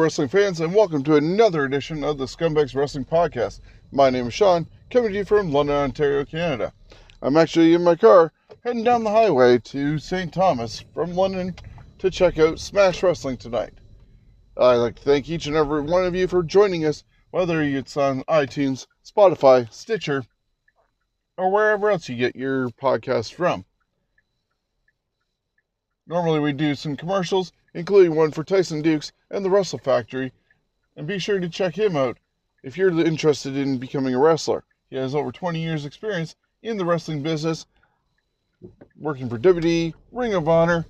wrestling 0.00 0.28
fans, 0.28 0.60
and 0.60 0.74
welcome 0.74 1.02
to 1.04 1.16
another 1.16 1.64
edition 1.64 2.02
of 2.02 2.16
the 2.16 2.24
Scumbags 2.24 2.74
Wrestling 2.74 3.04
Podcast. 3.04 3.60
My 3.92 4.08
name 4.08 4.28
is 4.28 4.34
Sean, 4.34 4.66
coming 4.88 5.12
to 5.12 5.18
you 5.18 5.24
from 5.26 5.52
London, 5.52 5.76
Ontario, 5.76 6.24
Canada. 6.24 6.72
I'm 7.20 7.36
actually 7.36 7.74
in 7.74 7.84
my 7.84 7.96
car 7.96 8.32
heading 8.64 8.82
down 8.82 9.04
the 9.04 9.10
highway 9.10 9.58
to 9.58 9.98
St. 9.98 10.32
Thomas 10.32 10.82
from 10.94 11.14
London 11.14 11.54
to 11.98 12.10
check 12.10 12.38
out 12.38 12.58
Smash 12.58 13.02
Wrestling 13.02 13.36
tonight. 13.36 13.74
I'd 14.56 14.76
like 14.76 14.96
to 14.96 15.02
thank 15.02 15.28
each 15.28 15.46
and 15.46 15.54
every 15.54 15.82
one 15.82 16.06
of 16.06 16.14
you 16.14 16.26
for 16.26 16.42
joining 16.42 16.86
us, 16.86 17.04
whether 17.30 17.60
it's 17.60 17.98
on 17.98 18.24
iTunes, 18.24 18.86
Spotify, 19.04 19.70
Stitcher, 19.70 20.24
or 21.36 21.52
wherever 21.52 21.90
else 21.90 22.08
you 22.08 22.16
get 22.16 22.34
your 22.34 22.70
podcasts 22.70 23.34
from. 23.34 23.66
Normally, 26.06 26.40
we 26.40 26.54
do 26.54 26.74
some 26.74 26.96
commercials, 26.96 27.52
including 27.74 28.14
one 28.14 28.30
for 28.30 28.44
Tyson 28.44 28.82
Dukes 28.82 29.12
and 29.30 29.44
the 29.44 29.50
Wrestle 29.50 29.78
Factory, 29.78 30.32
and 30.96 31.06
be 31.06 31.18
sure 31.18 31.38
to 31.38 31.48
check 31.48 31.76
him 31.76 31.96
out 31.96 32.18
if 32.62 32.76
you're 32.76 32.90
interested 33.04 33.56
in 33.56 33.78
becoming 33.78 34.14
a 34.14 34.18
wrestler. 34.18 34.64
He 34.90 34.96
has 34.96 35.14
over 35.14 35.30
20 35.30 35.60
years' 35.60 35.86
experience 35.86 36.36
in 36.62 36.76
the 36.76 36.84
wrestling 36.84 37.22
business, 37.22 37.66
working 38.98 39.28
for 39.28 39.38
WWE, 39.38 39.94
Ring 40.12 40.34
of 40.34 40.48
Honor, 40.48 40.84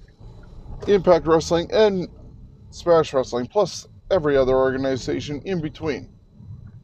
Impact 0.88 1.26
Wrestling, 1.26 1.70
and 1.72 2.08
Smash 2.70 3.12
Wrestling, 3.12 3.46
plus 3.46 3.86
every 4.10 4.36
other 4.36 4.56
organization 4.56 5.40
in 5.44 5.60
between. 5.60 6.12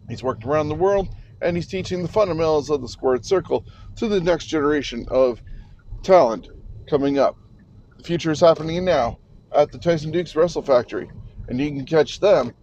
He's 0.08 0.22
worked 0.22 0.44
around 0.44 0.68
the 0.68 0.74
world 0.74 1.08
and 1.42 1.56
he's 1.56 1.66
teaching 1.66 2.02
the 2.02 2.08
fundamentals 2.08 2.70
of 2.70 2.80
the 2.80 2.88
squared 2.88 3.24
circle 3.24 3.66
to 3.96 4.08
the 4.08 4.20
next 4.20 4.46
generation 4.46 5.06
of 5.10 5.42
talent 6.02 6.48
coming 6.88 7.18
up. 7.18 7.36
The 7.98 8.04
future 8.04 8.30
is 8.30 8.40
happening 8.40 8.84
now 8.84 9.18
at 9.56 9.72
the 9.72 9.78
Tyson 9.78 10.10
Dukes 10.10 10.36
Wrestle 10.36 10.62
Factory, 10.62 11.10
and 11.48 11.58
you 11.58 11.70
can 11.70 11.86
catch 11.86 12.20
them 12.20 12.54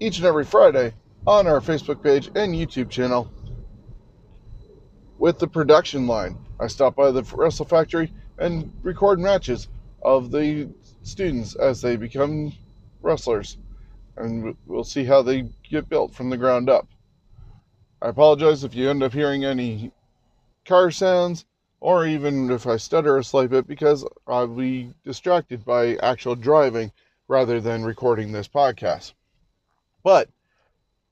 each 0.00 0.16
and 0.18 0.26
every 0.26 0.44
Friday 0.44 0.94
on 1.26 1.46
our 1.46 1.60
Facebook 1.60 2.02
page 2.02 2.28
and 2.34 2.54
YouTube 2.54 2.88
channel 2.88 3.30
with 5.18 5.38
the 5.38 5.46
production 5.46 6.06
line. 6.06 6.38
I 6.58 6.66
stop 6.66 6.96
by 6.96 7.10
the 7.10 7.22
Wrestle 7.34 7.66
Factory 7.66 8.12
and 8.38 8.72
record 8.82 9.20
matches 9.20 9.68
of 10.02 10.30
the 10.30 10.68
students 11.02 11.54
as 11.56 11.82
they 11.82 11.96
become 11.96 12.52
wrestlers, 13.02 13.58
and 14.16 14.56
we'll 14.66 14.84
see 14.84 15.04
how 15.04 15.22
they 15.22 15.50
get 15.68 15.88
built 15.88 16.14
from 16.14 16.30
the 16.30 16.36
ground 16.36 16.70
up. 16.70 16.88
I 18.00 18.08
apologize 18.08 18.64
if 18.64 18.74
you 18.74 18.88
end 18.88 19.02
up 19.02 19.12
hearing 19.12 19.44
any 19.44 19.92
car 20.64 20.90
sounds 20.90 21.44
or 21.80 22.06
even 22.06 22.50
if 22.50 22.66
I 22.66 22.76
stutter 22.76 23.16
a 23.18 23.24
slight 23.24 23.50
bit 23.50 23.66
because 23.66 24.04
I'll 24.26 24.46
be 24.46 24.92
distracted 25.04 25.64
by 25.64 25.96
actual 25.96 26.34
driving 26.34 26.92
rather 27.28 27.60
than 27.60 27.84
recording 27.84 28.32
this 28.32 28.48
podcast. 28.48 29.12
But 30.02 30.28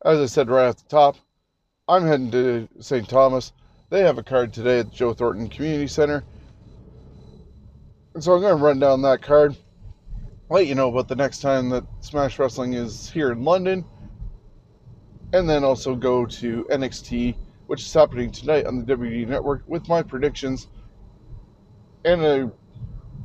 as 0.05 0.19
I 0.19 0.27
said 0.27 0.49
right 0.49 0.69
at 0.69 0.79
the 0.79 0.89
top, 0.89 1.17
I'm 1.89 2.05
heading 2.05 2.31
to 2.33 2.69
St. 2.81 3.09
Thomas. 3.09 3.53
They 3.91 4.01
have 4.01 4.19
a 4.19 4.23
card 4.23 4.53
today 4.53 4.81
at 4.81 4.93
Joe 4.93 5.15
Thornton 5.15 5.49
Community 5.49 5.87
Center. 5.87 6.25
And 8.15 8.25
so 8.25 8.35
I'm 8.35 8.41
going 8.41 8.57
to 8.57 8.65
run 8.65 8.81
down 8.81 9.03
that 9.03 9.23
card, 9.23 9.55
let 10.49 10.67
you 10.67 10.75
know 10.75 10.89
about 10.89 11.07
the 11.07 11.15
next 11.15 11.41
time 11.41 11.69
that 11.71 11.85
Smash 12.01 12.39
Wrestling 12.39 12.73
is 12.73 13.11
here 13.11 13.31
in 13.31 13.45
London, 13.45 13.85
and 15.33 15.49
then 15.49 15.63
also 15.63 15.95
go 15.95 16.27
to 16.27 16.67
NXT 16.71 17.37
which 17.67 17.83
is 17.83 17.93
happening 17.93 18.31
tonight 18.31 18.67
on 18.67 18.85
the 18.85 18.97
WWE 18.97 19.27
Network, 19.27 19.63
with 19.67 19.89
my 19.89 20.03
predictions 20.03 20.69
and 22.05 22.23
a 22.23 22.53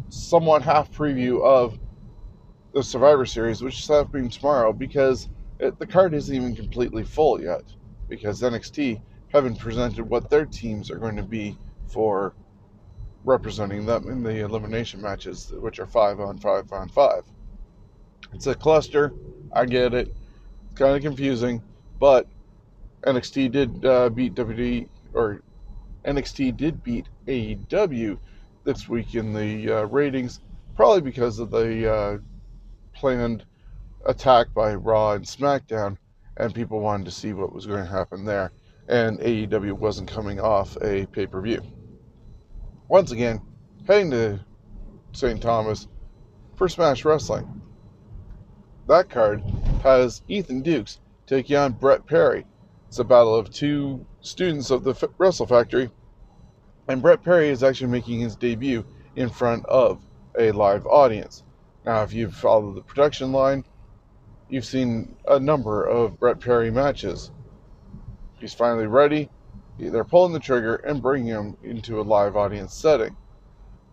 somewhat 0.10 0.62
half 0.62 0.92
preview 0.92 1.44
of 1.44 1.78
the 2.74 2.84
Survivor 2.84 3.26
Series, 3.26 3.62
which 3.62 3.80
is 3.80 3.88
happening 3.88 4.30
tomorrow 4.30 4.74
because 4.74 5.30
it, 5.60 5.78
the 5.78 5.86
card 5.86 6.14
isn't 6.14 6.36
even 6.36 6.56
completely 6.56 7.04
full 7.04 7.42
yet. 7.42 7.64
Because 8.10 8.42
NXT 8.42 9.02
haven't 9.32 9.60
presented 9.60 10.10
what 10.10 10.30
their 10.30 10.46
teams 10.46 10.92
are 10.92 10.98
going 10.98 11.16
to 11.16 11.24
be 11.24 11.58
for 11.88 12.34
representing 13.24 13.86
them 13.86 14.10
in 14.10 14.24
the 14.24 14.40
elimination 14.40 15.02
matches, 15.02 15.54
which 15.58 15.80
are 15.80 15.88
five 15.88 16.20
on 16.20 16.38
five 16.38 16.72
on 16.74 16.90
five. 16.90 17.24
It's 18.34 18.48
a 18.48 18.56
cluster. 18.56 19.14
I 19.54 19.66
get 19.66 19.94
it. 19.94 20.14
It's 20.66 20.76
kind 20.76 20.96
of 20.96 21.02
confusing, 21.02 21.62
but 22.00 22.28
NXT 23.04 23.52
did 23.52 23.86
uh, 23.86 24.10
beat 24.10 24.36
WWE, 24.36 24.88
or 25.14 25.42
NXT 26.06 26.56
did 26.56 26.84
beat 26.84 27.08
AEW 27.28 28.18
this 28.64 28.88
week 28.88 29.16
in 29.16 29.34
the 29.34 29.80
uh, 29.80 29.84
ratings, 29.86 30.40
probably 30.76 31.02
because 31.02 31.40
of 31.40 31.50
the 31.50 31.92
uh, 31.92 32.18
planned 32.94 33.44
attack 34.06 34.54
by 34.54 34.76
Raw 34.76 35.14
and 35.14 35.26
SmackDown, 35.26 35.98
and 36.38 36.54
people 36.54 36.80
wanted 36.80 37.06
to 37.06 37.12
see 37.12 37.34
what 37.34 37.54
was 37.54 37.66
going 37.66 37.84
to 37.84 37.90
happen 37.90 38.26
there. 38.26 38.52
And 38.88 39.20
AEW 39.20 39.74
wasn't 39.74 40.10
coming 40.10 40.40
off 40.40 40.78
a 40.82 41.06
pay 41.08 41.26
per 41.26 41.42
view. 41.42 41.62
Once 42.88 43.12
again, 43.12 43.42
heading 43.88 44.12
to 44.12 44.40
St. 45.14 45.42
Thomas 45.42 45.88
for 46.56 46.68
Smash 46.68 47.06
Wrestling. 47.06 47.62
That 48.88 49.10
card 49.10 49.42
has 49.84 50.22
Ethan 50.28 50.62
Dukes 50.62 51.00
taking 51.26 51.56
on 51.56 51.74
Brett 51.74 52.06
Perry 52.06 52.46
it's 52.92 53.00
a 53.00 53.06
battle 53.06 53.34
of 53.34 53.50
two 53.50 54.06
students 54.20 54.70
of 54.70 54.84
the 54.84 55.10
Wrestle 55.18 55.46
Factory, 55.46 55.90
and 56.90 57.02
Brett 57.02 57.24
Perry 57.24 57.48
is 57.48 57.64
actually 57.64 57.90
making 57.90 58.20
his 58.20 58.36
debut 58.36 58.84
in 59.16 59.30
front 59.30 59.66
of 59.68 60.02
a 60.38 60.52
live 60.52 60.86
audience. 60.86 61.44
Now, 61.86 62.04
if 62.04 62.12
you've 62.12 62.36
followed 62.36 62.76
the 62.76 62.82
production 62.82 63.32
line, 63.32 63.64
you've 64.50 64.66
seen 64.66 65.16
a 65.26 65.40
number 65.40 65.86
of 65.86 66.20
Brett 66.20 66.42
Perry 66.42 66.70
matches. 66.70 67.32
He's 68.42 68.54
finally 68.54 68.88
ready. 68.88 69.30
They're 69.80 70.04
pulling 70.04 70.34
the 70.34 70.40
trigger 70.42 70.76
and 70.76 71.02
bringing 71.02 71.28
him 71.28 71.56
into 71.64 72.02
a 72.02 72.04
live 72.04 72.36
audience 72.36 72.74
setting. 72.74 73.16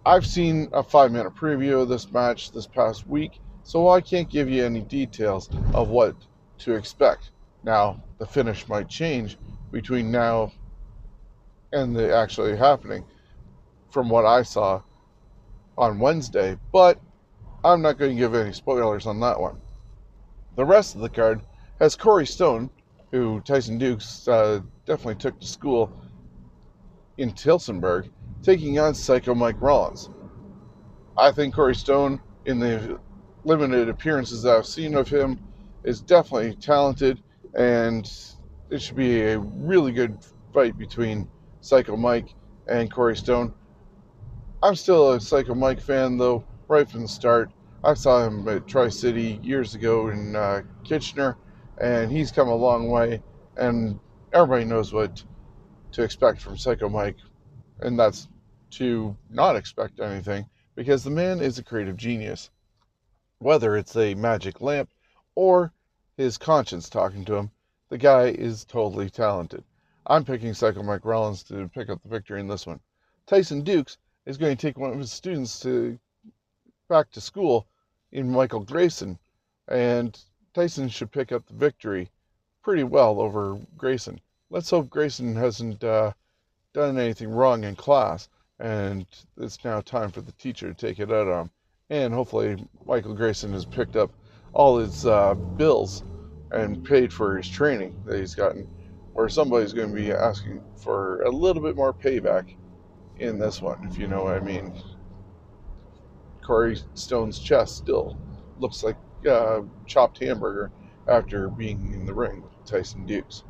I've 0.04 0.26
seen 0.26 0.70
a 0.72 0.82
five 0.82 1.12
minute 1.12 1.36
preview 1.36 1.82
of 1.82 1.88
this 1.88 2.10
match 2.10 2.50
this 2.50 2.66
past 2.66 3.06
week, 3.06 3.38
so 3.62 3.91
I 3.91 4.00
can't 4.00 4.28
give 4.28 4.50
you 4.50 4.65
any 4.65 4.80
details 4.80 5.48
of 5.72 5.88
what 5.88 6.16
to 6.59 6.75
expect. 6.75 7.30
Now, 7.62 8.02
the 8.19 8.26
finish 8.26 8.69
might 8.69 8.88
change 8.88 9.38
between 9.70 10.10
now 10.10 10.52
and 11.72 11.94
the 11.94 12.14
actually 12.14 12.56
happening 12.56 13.04
from 13.91 14.08
what 14.08 14.24
I 14.24 14.42
saw 14.42 14.82
on 15.76 15.98
Wednesday, 15.98 16.58
but 16.72 17.00
I'm 17.64 17.82
not 17.82 17.98
going 17.98 18.12
to 18.12 18.18
give 18.18 18.34
any 18.34 18.52
spoilers 18.52 19.06
on 19.06 19.20
that 19.20 19.41
one. 19.41 19.60
The 20.56 20.64
rest 20.64 20.94
of 20.94 21.00
the 21.00 21.08
card 21.08 21.42
has 21.80 21.94
Corey 21.97 22.26
Stone, 22.26 22.70
who 23.10 23.41
Tyson 23.41 23.78
Dukes 23.78 24.26
uh, 24.28 24.60
definitely 24.86 25.16
took 25.16 25.38
to 25.41 25.47
school 25.47 25.92
in 27.16 27.32
Tillsonburg, 27.32 28.10
taking 28.42 28.78
on 28.78 28.94
Psycho 28.94 29.34
Mike 29.34 29.60
Rollins. 29.60 30.10
I 31.16 31.32
think 31.32 31.54
Corey 31.54 31.74
Stone, 31.74 32.20
in 32.44 32.58
the 32.58 32.98
limited 33.44 33.88
appearances 33.88 34.47
I've 34.47 34.66
seen 34.66 34.94
of 34.94 35.08
him, 35.08 35.38
is 35.84 36.00
definitely 36.00 36.54
talented 36.56 37.22
and 37.58 38.10
it 38.70 38.80
should 38.80 38.96
be 38.96 39.20
a 39.22 39.38
really 39.38 39.91
good 39.91 40.16
fight 40.54 40.78
between 40.78 41.28
Psycho 41.60 41.96
Mike 41.96 42.34
and 42.69 42.91
Corey 42.91 43.16
Stone. 43.16 43.52
I'm 44.62 44.76
still 44.76 45.12
a 45.12 45.20
Psycho 45.20 45.54
Mike 45.54 45.80
fan, 45.80 46.16
though, 46.16 46.44
right 46.68 46.88
from 46.88 47.02
the 47.02 47.08
start. 47.08 47.50
I 47.82 47.94
saw 47.94 48.24
him 48.24 48.48
at 48.48 48.68
Tri 48.68 48.88
City 48.88 49.41
years 49.42 49.74
ago 49.74 50.08
in 50.08 50.36
uh, 50.36 50.62
Kitchener, 50.84 51.36
and 51.80 52.12
he's 52.12 52.30
come 52.30 52.48
a 52.48 52.54
long 52.54 52.91
way. 52.91 53.22
And 53.56 53.98
everybody 54.32 54.64
knows 54.64 54.92
what 54.92 55.22
to 55.92 56.02
expect 56.04 56.41
from 56.41 56.56
Psycho 56.56 56.88
Mike, 56.88 57.16
and 57.80 57.98
that's 57.98 58.28
to 58.70 59.16
not 59.30 59.56
expect 59.56 59.98
anything 59.98 60.47
because 60.76 61.02
the 61.02 61.10
man 61.10 61.41
is 61.41 61.58
a 61.58 61.64
creative 61.64 61.97
genius. 61.97 62.50
Whether 63.41 63.76
it's 63.76 63.97
a 63.97 64.14
magic 64.14 64.60
lamp 64.60 64.91
or 65.34 65.72
his 66.18 66.36
conscience 66.36 66.91
talking 66.91 67.24
to 67.24 67.36
him. 67.36 67.50
The 67.91 67.97
guy 67.97 68.24
is 68.30 68.65
totally 68.65 69.09
talented. 69.09 69.62
I'm 70.04 70.24
picking 70.24 70.53
Psycho 70.53 70.82
Mike 70.82 71.04
Rollins 71.04 71.44
to 71.44 71.68
pick 71.68 71.88
up 71.88 72.03
the 72.03 72.09
victory 72.09 72.41
in 72.41 72.48
this 72.48 72.66
one. 72.66 72.80
Tyson 73.26 73.62
Dukes 73.62 73.98
is 74.26 74.36
going 74.36 74.56
to 74.56 74.60
take 74.60 74.76
one 74.76 74.91
of 74.91 74.98
his 74.98 75.12
students 75.12 75.60
to 75.60 75.97
back 76.88 77.10
to 77.12 77.20
school 77.20 77.68
in 78.10 78.32
Michael 78.32 78.60
Grayson, 78.60 79.16
and 79.68 80.20
Tyson 80.54 80.88
should 80.88 81.12
pick 81.12 81.30
up 81.30 81.47
the 81.47 81.54
victory 81.54 82.10
pretty 82.62 82.82
well 82.82 83.21
over 83.21 83.60
Grayson. 83.76 84.21
Let's 84.50 84.71
hope 84.71 84.91
Grayson 84.91 85.36
hasn't 85.36 85.84
uh, 85.84 86.12
done 86.72 86.98
anything 86.98 87.30
wrong 87.30 87.62
in 87.62 87.76
class, 87.76 88.28
and 88.59 89.06
it's 89.36 89.64
now 89.64 89.80
time 89.82 90.10
for 90.10 90.22
the 90.22 90.32
teacher 90.32 90.66
to 90.66 90.74
take 90.74 90.98
it 90.98 91.12
out 91.12 91.28
on 91.28 91.42
him. 91.42 91.50
And 91.91 92.12
hopefully, 92.12 92.66
Michael 92.84 93.14
Grayson 93.14 93.53
has 93.53 93.64
picked 93.64 93.94
up 93.94 94.10
all 94.53 94.78
his 94.78 95.06
uh, 95.06 95.34
bills 95.34 96.04
and 96.50 96.84
paid 96.84 97.12
for 97.12 97.36
his 97.36 97.48
training 97.48 98.00
that 98.06 98.18
he's 98.18 98.34
gotten, 98.34 98.68
or 99.15 99.28
somebody's 99.28 99.72
going 99.72 99.91
to 99.91 99.95
be 99.95 100.12
asking 100.12 100.62
for 100.77 101.22
a 101.22 101.30
little 101.30 101.62
bit 101.62 101.77
more 101.77 101.92
payback 101.92 102.56
in 103.18 103.39
this 103.39 103.60
one, 103.60 103.86
if 103.91 103.98
you 103.98 104.06
know 104.06 104.24
what 104.24 104.34
I 104.34 104.41
mean. 104.41 104.72
Corey 106.42 106.78
Stone's 106.95 107.39
chest 107.39 107.77
still 107.77 108.18
looks 108.59 108.83
like 108.83 108.97
uh, 109.28 109.60
chopped 109.86 110.18
hamburger 110.18 110.71
after 111.06 111.48
being 111.48 111.92
in 111.92 112.06
the 112.06 112.15
ring 112.15 112.42
with 112.42 112.65
Tyson 112.65 113.04
Dukes. 113.06 113.45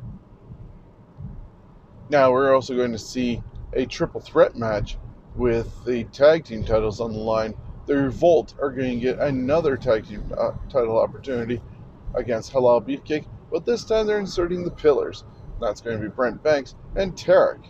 Now 2.09 2.31
we're 2.31 2.53
also 2.53 2.75
going 2.75 2.91
to 2.91 2.97
see 2.97 3.41
a 3.73 3.85
triple 3.85 4.19
threat 4.19 4.55
match 4.55 4.97
with 5.35 5.85
the 5.85 6.05
tag 6.05 6.43
team 6.43 6.63
titles 6.63 6.99
on 6.99 7.13
the 7.13 7.19
line. 7.19 7.53
The 7.89 7.97
Revolt 7.97 8.53
are 8.61 8.69
going 8.69 8.99
to 8.99 9.03
get 9.03 9.17
another 9.17 9.75
tag 9.75 10.05
team 10.05 10.23
uh, 10.37 10.51
title 10.71 10.99
opportunity 10.99 11.59
against 12.13 12.53
Halal 12.53 12.87
Beefcake, 12.87 13.25
but 13.51 13.65
this 13.65 13.83
time 13.83 14.05
they're 14.05 14.19
inserting 14.19 14.63
the 14.63 14.69
pillars. 14.69 15.23
That's 15.59 15.81
going 15.81 15.97
to 15.97 16.03
be 16.03 16.07
Brent 16.07 16.43
Banks 16.43 16.75
and 16.95 17.15
Tarek. 17.15 17.65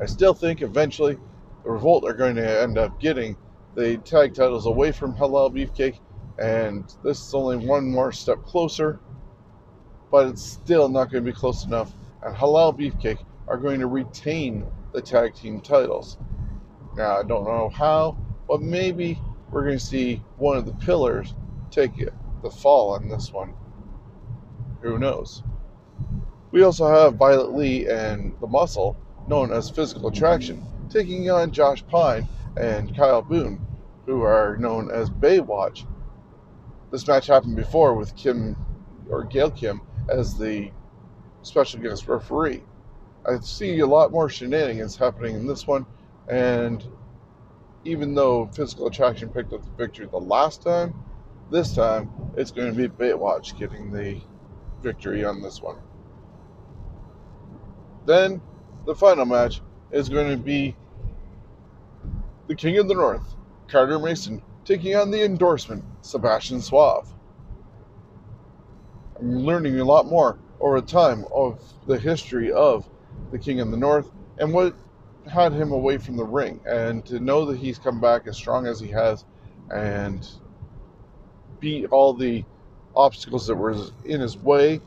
I 0.00 0.06
still 0.06 0.32
think 0.32 0.62
eventually 0.62 1.18
the 1.62 1.70
Revolt 1.70 2.06
are 2.06 2.14
going 2.14 2.36
to 2.36 2.62
end 2.62 2.78
up 2.78 2.98
getting 2.98 3.36
the 3.74 3.98
tag 3.98 4.32
titles 4.32 4.64
away 4.64 4.92
from 4.92 5.14
Halal 5.14 5.52
Beefcake, 5.52 6.00
and 6.38 6.90
this 7.04 7.20
is 7.20 7.34
only 7.34 7.58
one 7.58 7.90
more 7.90 8.12
step 8.12 8.42
closer, 8.44 8.98
but 10.10 10.26
it's 10.26 10.42
still 10.42 10.88
not 10.88 11.12
going 11.12 11.22
to 11.22 11.30
be 11.30 11.36
close 11.36 11.66
enough. 11.66 11.92
And 12.22 12.34
Halal 12.34 12.78
Beefcake 12.78 13.22
are 13.46 13.58
going 13.58 13.80
to 13.80 13.86
retain 13.88 14.66
the 14.94 15.02
tag 15.02 15.34
team 15.34 15.60
titles. 15.60 16.16
Now, 16.96 17.18
I 17.18 17.22
don't 17.24 17.44
know 17.44 17.68
how, 17.68 18.16
but 18.48 18.62
maybe 18.62 19.20
we're 19.50 19.64
going 19.64 19.78
to 19.78 19.84
see 19.84 20.22
one 20.38 20.56
of 20.56 20.66
the 20.66 20.72
pillars 20.84 21.34
take 21.70 21.92
the 22.42 22.50
fall 22.50 22.90
on 22.90 23.08
this 23.08 23.32
one. 23.32 23.54
Who 24.80 24.98
knows? 24.98 25.42
We 26.50 26.62
also 26.62 26.86
have 26.88 27.16
Violet 27.16 27.54
Lee 27.54 27.86
and 27.88 28.34
the 28.40 28.46
Muscle, 28.46 28.96
known 29.28 29.52
as 29.52 29.68
Physical 29.68 30.08
Attraction, 30.08 30.64
taking 30.88 31.30
on 31.30 31.52
Josh 31.52 31.86
Pine 31.86 32.26
and 32.56 32.96
Kyle 32.96 33.22
Boone, 33.22 33.60
who 34.06 34.22
are 34.22 34.56
known 34.56 34.90
as 34.90 35.10
Baywatch. 35.10 35.86
This 36.90 37.06
match 37.06 37.26
happened 37.26 37.56
before 37.56 37.94
with 37.94 38.16
Kim 38.16 38.56
or 39.10 39.24
Gail 39.24 39.50
Kim 39.50 39.82
as 40.08 40.38
the 40.38 40.70
special 41.42 41.80
guest 41.80 42.08
referee. 42.08 42.62
I 43.26 43.38
see 43.40 43.80
a 43.80 43.86
lot 43.86 44.10
more 44.10 44.30
shenanigans 44.30 44.96
happening 44.96 45.34
in 45.34 45.46
this 45.46 45.66
one, 45.66 45.84
and 46.28 46.82
even 47.88 48.14
though 48.14 48.46
Physical 48.48 48.86
Attraction 48.86 49.30
picked 49.30 49.52
up 49.54 49.64
the 49.64 49.70
victory 49.70 50.06
the 50.06 50.18
last 50.18 50.62
time, 50.62 50.94
this 51.50 51.74
time 51.74 52.10
it's 52.36 52.50
going 52.50 52.70
to 52.70 52.76
be 52.76 52.86
Baywatch 52.86 53.58
getting 53.58 53.90
the 53.90 54.20
victory 54.82 55.24
on 55.24 55.40
this 55.40 55.62
one. 55.62 55.78
Then 58.04 58.42
the 58.84 58.94
final 58.94 59.24
match 59.24 59.62
is 59.90 60.10
going 60.10 60.30
to 60.30 60.36
be 60.36 60.76
the 62.46 62.54
King 62.54 62.76
of 62.78 62.88
the 62.88 62.94
North, 62.94 63.36
Carter 63.68 63.98
Mason, 63.98 64.42
taking 64.66 64.94
on 64.94 65.10
the 65.10 65.24
endorsement, 65.24 65.82
Sebastian 66.02 66.60
Suave. 66.60 67.12
I'm 69.18 69.44
learning 69.44 69.80
a 69.80 69.84
lot 69.84 70.06
more 70.06 70.38
over 70.60 70.80
time 70.82 71.24
of 71.34 71.62
the 71.86 71.98
history 71.98 72.52
of 72.52 72.88
the 73.30 73.38
King 73.38 73.60
of 73.60 73.70
the 73.70 73.76
North 73.78 74.10
and 74.38 74.52
what 74.52 74.74
had 75.28 75.52
him 75.52 75.72
away 75.72 75.98
from 75.98 76.16
the 76.16 76.24
ring. 76.24 76.60
And 76.66 77.04
to 77.06 77.20
know 77.20 77.44
that 77.46 77.58
he's 77.58 77.78
come 77.78 78.00
back 78.00 78.26
as 78.26 78.36
strong 78.36 78.66
as 78.66 78.80
he 78.80 78.88
has 78.88 79.24
and 79.70 80.28
beat 81.60 81.86
all 81.86 82.14
the 82.14 82.44
obstacles 82.96 83.46
that 83.46 83.54
were 83.54 83.76
in 84.04 84.20
his 84.20 84.36
way 84.38 84.80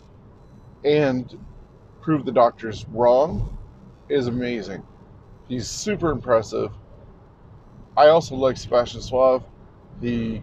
and 0.83 1.37
prove 2.01 2.25
the 2.25 2.31
doctors 2.31 2.85
wrong 2.89 3.57
is 4.09 4.27
amazing. 4.27 4.83
He's 5.47 5.67
super 5.67 6.11
impressive. 6.11 6.71
I 7.95 8.07
also 8.07 8.35
like 8.35 8.57
Sebastian 8.57 9.01
Suave. 9.01 9.43
He, 10.01 10.41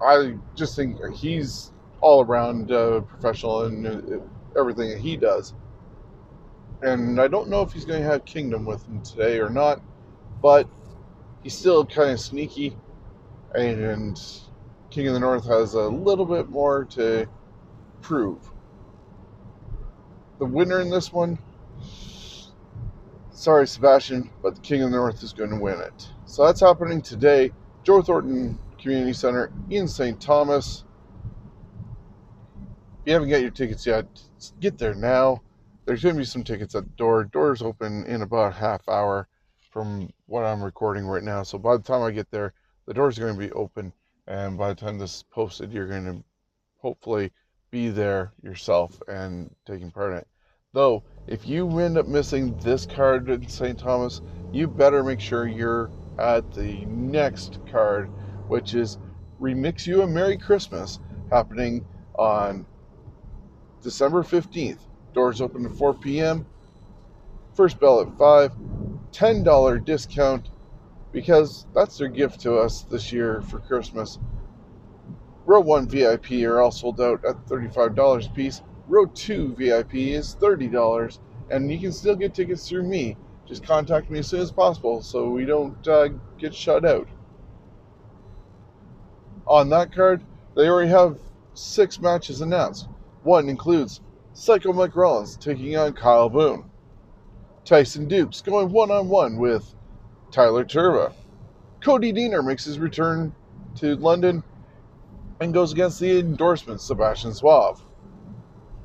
I 0.00 0.36
just 0.54 0.74
think 0.74 0.98
he's 1.14 1.72
all 2.00 2.24
around 2.24 2.72
uh, 2.72 3.00
professional 3.02 3.64
in 3.66 3.86
uh, 3.86 4.58
everything 4.58 4.90
that 4.90 4.98
he 4.98 5.16
does. 5.16 5.54
And 6.82 7.20
I 7.20 7.28
don't 7.28 7.48
know 7.48 7.62
if 7.62 7.72
he's 7.72 7.84
going 7.84 8.02
to 8.02 8.08
have 8.08 8.24
Kingdom 8.24 8.64
with 8.64 8.86
him 8.86 9.02
today 9.02 9.38
or 9.38 9.48
not, 9.48 9.80
but 10.40 10.68
he's 11.42 11.54
still 11.54 11.86
kind 11.86 12.10
of 12.10 12.20
sneaky. 12.20 12.76
And 13.54 14.20
King 14.90 15.08
of 15.08 15.14
the 15.14 15.20
North 15.20 15.46
has 15.46 15.74
a 15.74 15.88
little 15.88 16.26
bit 16.26 16.48
more 16.48 16.84
to 16.86 17.26
prove. 18.00 18.50
The 20.38 20.46
winner 20.46 20.80
in 20.80 20.90
this 20.90 21.12
one 21.12 21.38
Sorry, 23.42 23.66
Sebastian, 23.66 24.30
but 24.40 24.54
the 24.54 24.60
King 24.60 24.84
of 24.84 24.92
the 24.92 24.96
North 24.96 25.20
is 25.24 25.32
going 25.32 25.50
to 25.50 25.56
win 25.56 25.80
it. 25.80 26.08
So 26.26 26.46
that's 26.46 26.60
happening 26.60 27.02
today. 27.02 27.50
Joe 27.82 28.00
Thornton 28.00 28.56
Community 28.78 29.12
Center 29.12 29.50
in 29.68 29.88
St. 29.88 30.20
Thomas. 30.20 30.84
If 33.00 33.06
you 33.06 33.12
haven't 33.14 33.30
got 33.30 33.40
your 33.40 33.50
tickets 33.50 33.84
yet, 33.84 34.06
get 34.60 34.78
there 34.78 34.94
now. 34.94 35.42
There's 35.84 36.02
going 36.02 36.14
to 36.14 36.20
be 36.20 36.24
some 36.24 36.44
tickets 36.44 36.76
at 36.76 36.84
the 36.84 36.90
door. 36.90 37.24
Doors 37.24 37.60
open 37.60 38.04
in 38.04 38.22
about 38.22 38.54
half 38.54 38.88
hour 38.88 39.26
from 39.70 40.10
what 40.26 40.44
I'm 40.44 40.62
recording 40.62 41.06
right 41.06 41.24
now. 41.24 41.42
So 41.42 41.58
by 41.58 41.76
the 41.76 41.82
time 41.82 42.02
I 42.02 42.12
get 42.12 42.30
there, 42.30 42.52
the 42.86 42.94
doors 42.94 43.18
are 43.18 43.22
going 43.22 43.34
to 43.34 43.46
be 43.46 43.52
open. 43.52 43.92
And 44.28 44.56
by 44.56 44.68
the 44.68 44.74
time 44.76 44.98
this 44.98 45.16
is 45.16 45.22
posted, 45.24 45.72
you're 45.72 45.88
going 45.88 46.04
to 46.04 46.22
hopefully 46.78 47.32
be 47.72 47.88
there 47.88 48.32
yourself 48.42 49.02
and 49.08 49.52
taking 49.66 49.90
part 49.90 50.12
in 50.12 50.18
it. 50.18 50.28
Though, 50.72 51.02
if 51.26 51.48
you 51.48 51.78
end 51.80 51.98
up 51.98 52.06
missing 52.06 52.56
this 52.58 52.86
card 52.86 53.28
in 53.28 53.48
St. 53.48 53.78
Thomas, 53.78 54.22
you 54.52 54.68
better 54.68 55.02
make 55.02 55.20
sure 55.20 55.48
you're 55.48 55.90
at 56.18 56.52
the 56.52 56.84
next 56.86 57.58
card, 57.70 58.08
which 58.46 58.74
is 58.74 58.98
Remix 59.40 59.86
You 59.86 60.02
a 60.02 60.06
Merry 60.06 60.38
Christmas, 60.38 61.00
happening 61.30 61.84
on 62.14 62.66
December 63.82 64.22
15th. 64.22 64.78
Doors 65.14 65.40
open 65.40 65.66
at 65.66 65.72
4 65.72 65.94
p.m. 65.94 66.46
First 67.54 67.78
bell 67.78 68.00
at 68.00 68.16
5. 68.18 68.52
$10 69.12 69.84
discount 69.84 70.48
because 71.12 71.66
that's 71.74 71.98
their 71.98 72.08
gift 72.08 72.40
to 72.40 72.56
us 72.56 72.82
this 72.82 73.12
year 73.12 73.42
for 73.42 73.58
Christmas. 73.58 74.18
Row 75.44 75.60
1 75.60 75.88
VIP 75.88 76.44
are 76.44 76.60
all 76.60 76.70
sold 76.70 77.00
out 77.00 77.24
at 77.24 77.46
$35 77.46 78.26
a 78.26 78.30
piece. 78.30 78.62
Row 78.88 79.06
2 79.06 79.54
VIP 79.56 79.94
is 79.94 80.36
$30, 80.40 81.18
and 81.50 81.70
you 81.70 81.78
can 81.78 81.92
still 81.92 82.16
get 82.16 82.34
tickets 82.34 82.68
through 82.68 82.84
me. 82.84 83.16
Just 83.46 83.64
contact 83.64 84.10
me 84.10 84.20
as 84.20 84.28
soon 84.28 84.40
as 84.40 84.50
possible 84.50 85.02
so 85.02 85.28
we 85.28 85.44
don't 85.44 85.86
uh, 85.86 86.08
get 86.38 86.54
shut 86.54 86.84
out. 86.84 87.08
On 89.46 89.68
that 89.70 89.92
card, 89.92 90.22
they 90.56 90.68
already 90.68 90.90
have 90.90 91.18
six 91.54 92.00
matches 92.00 92.40
announced. 92.40 92.88
One 93.24 93.48
includes 93.48 94.00
Psycho 94.34 94.72
Mike 94.72 94.96
Rollins 94.96 95.36
taking 95.36 95.76
on 95.76 95.92
Kyle 95.92 96.30
Boone. 96.30 96.70
Tyson 97.66 98.08
Dukes 98.08 98.40
going 98.40 98.72
one 98.72 98.90
on 98.90 99.08
one 99.08 99.36
with 99.36 99.74
Tyler 100.30 100.64
Tirva. 100.64 101.12
Cody 101.82 102.14
Deaner 102.14 102.44
makes 102.44 102.64
his 102.64 102.78
return 102.78 103.34
to 103.76 103.94
London 103.96 104.42
and 105.40 105.52
goes 105.52 105.72
against 105.72 106.00
the 106.00 106.18
endorsement 106.18 106.80
Sebastian 106.80 107.34
Suave. 107.34 107.82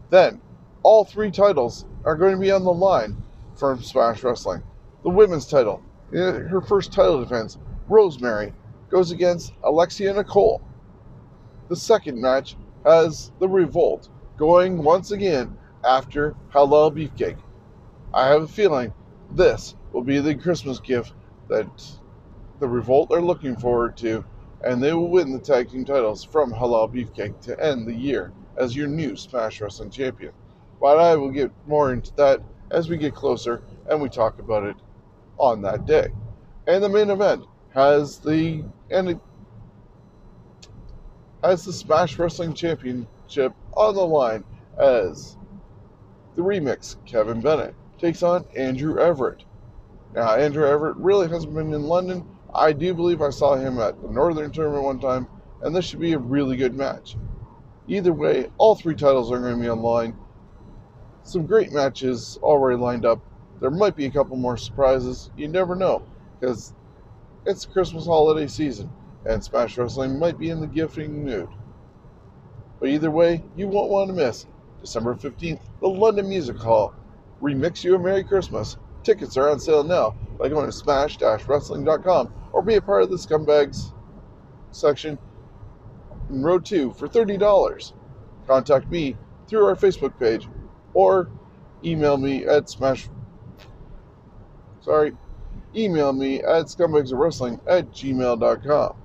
Then, 0.09 0.41
all 0.83 1.05
three 1.05 1.31
titles 1.31 1.85
are 2.03 2.15
going 2.15 2.33
to 2.33 2.41
be 2.41 2.51
on 2.51 2.65
the 2.65 2.73
line 2.73 3.15
from 3.55 3.81
Smash 3.81 4.23
Wrestling. 4.23 4.63
The 5.03 5.09
women's 5.09 5.47
title, 5.47 5.81
eh, 6.13 6.31
her 6.31 6.61
first 6.61 6.91
title 6.91 7.23
defense, 7.23 7.57
Rosemary, 7.87 8.53
goes 8.89 9.11
against 9.11 9.53
Alexia 9.63 10.13
Nicole. 10.13 10.61
The 11.69 11.75
second 11.77 12.19
match 12.19 12.57
has 12.83 13.31
the 13.39 13.47
Revolt 13.47 14.09
going 14.37 14.83
once 14.83 15.11
again 15.11 15.57
after 15.83 16.35
Halal 16.53 16.93
Beefcake. 16.93 17.39
I 18.13 18.27
have 18.27 18.43
a 18.43 18.47
feeling 18.47 18.93
this 19.31 19.75
will 19.91 20.03
be 20.03 20.19
the 20.19 20.35
Christmas 20.35 20.79
gift 20.79 21.13
that 21.49 21.67
the 22.59 22.67
Revolt 22.67 23.11
are 23.11 23.21
looking 23.21 23.55
forward 23.55 23.97
to, 23.97 24.23
and 24.63 24.81
they 24.81 24.93
will 24.93 25.09
win 25.09 25.31
the 25.31 25.39
tag 25.39 25.69
team 25.69 25.85
titles 25.85 26.23
from 26.23 26.51
Halal 26.51 26.93
Beefcake 26.93 27.41
to 27.41 27.63
end 27.63 27.87
the 27.87 27.93
year 27.93 28.31
as 28.57 28.75
your 28.75 28.87
new 28.87 29.15
Smash 29.15 29.59
Wrestling 29.59 29.89
Champion. 29.89 30.31
But 30.79 30.99
I 30.99 31.15
will 31.15 31.31
get 31.31 31.51
more 31.65 31.91
into 31.91 32.13
that 32.15 32.41
as 32.71 32.89
we 32.89 32.97
get 32.97 33.15
closer 33.15 33.63
and 33.89 34.01
we 34.01 34.09
talk 34.09 34.39
about 34.39 34.63
it 34.63 34.75
on 35.37 35.61
that 35.61 35.85
day. 35.85 36.09
And 36.67 36.83
the 36.83 36.89
main 36.89 37.09
event 37.09 37.45
has 37.73 38.19
the 38.19 38.63
and 38.91 39.09
it 39.09 39.19
has 41.43 41.65
the 41.65 41.73
Smash 41.73 42.17
Wrestling 42.19 42.53
Championship 43.27 43.53
on 43.75 43.95
the 43.95 44.05
line 44.05 44.43
as 44.79 45.37
the 46.35 46.41
remix 46.41 46.95
Kevin 47.05 47.41
Bennett 47.41 47.75
takes 47.97 48.23
on 48.23 48.45
Andrew 48.55 48.99
Everett. 48.99 49.43
Now 50.13 50.35
Andrew 50.35 50.65
Everett 50.65 50.95
really 50.97 51.27
hasn't 51.27 51.53
been 51.53 51.73
in 51.73 51.83
London. 51.83 52.25
I 52.53 52.71
do 52.71 52.93
believe 52.93 53.21
I 53.21 53.29
saw 53.29 53.55
him 53.55 53.79
at 53.79 54.01
the 54.01 54.09
Northern 54.09 54.51
Tournament 54.51 54.83
one 54.83 54.99
time, 54.99 55.27
and 55.61 55.75
this 55.75 55.85
should 55.85 55.99
be 55.99 56.13
a 56.13 56.19
really 56.19 56.55
good 56.55 56.73
match. 56.73 57.17
Either 57.87 58.13
way, 58.13 58.49
all 58.57 58.75
three 58.75 58.95
titles 58.95 59.31
are 59.31 59.39
going 59.39 59.55
to 59.55 59.61
be 59.61 59.69
online. 59.69 60.17
Some 61.23 61.45
great 61.45 61.71
matches 61.73 62.39
already 62.41 62.77
lined 62.77 63.05
up. 63.05 63.19
There 63.59 63.71
might 63.71 63.95
be 63.95 64.05
a 64.05 64.11
couple 64.11 64.37
more 64.37 64.57
surprises. 64.57 65.31
You 65.35 65.47
never 65.47 65.75
know, 65.75 66.03
because 66.39 66.73
it's 67.45 67.65
Christmas 67.65 68.05
holiday 68.05 68.47
season, 68.47 68.89
and 69.25 69.43
Smash 69.43 69.77
Wrestling 69.77 70.17
might 70.17 70.39
be 70.39 70.49
in 70.49 70.61
the 70.61 70.67
gifting 70.67 71.25
mood. 71.25 71.49
But 72.79 72.89
either 72.89 73.11
way, 73.11 73.43
you 73.55 73.67
won't 73.67 73.89
want 73.89 74.09
to 74.09 74.13
miss 74.13 74.45
December 74.81 75.15
15th, 75.15 75.61
the 75.81 75.87
London 75.87 76.29
Music 76.29 76.57
Hall. 76.57 76.93
Remix 77.41 77.83
you 77.83 77.95
a 77.95 77.99
Merry 77.99 78.23
Christmas. 78.23 78.77
Tickets 79.03 79.37
are 79.37 79.49
on 79.49 79.59
sale 79.59 79.83
now 79.83 80.15
by 80.39 80.49
going 80.49 80.65
to 80.65 80.71
smash-wrestling.com 80.71 82.33
or 82.51 82.61
be 82.61 82.75
a 82.75 82.81
part 82.81 83.03
of 83.03 83.09
the 83.09 83.17
Scumbags 83.17 83.93
section 84.71 85.17
in 86.29 86.43
row 86.43 86.59
2 86.59 86.93
for 86.93 87.07
$30. 87.07 87.93
Contact 88.47 88.89
me 88.89 89.17
through 89.47 89.65
our 89.65 89.75
Facebook 89.75 90.17
page 90.19 90.47
or 90.93 91.29
email 91.83 92.17
me 92.17 92.45
at 92.45 92.69
smash 92.69 93.07
sorry 94.81 95.13
email 95.75 96.11
me 96.11 96.39
at 96.41 96.65
scumbagsofwrestling 96.65 97.59
at 97.67 97.89
gmail.com 97.91 98.95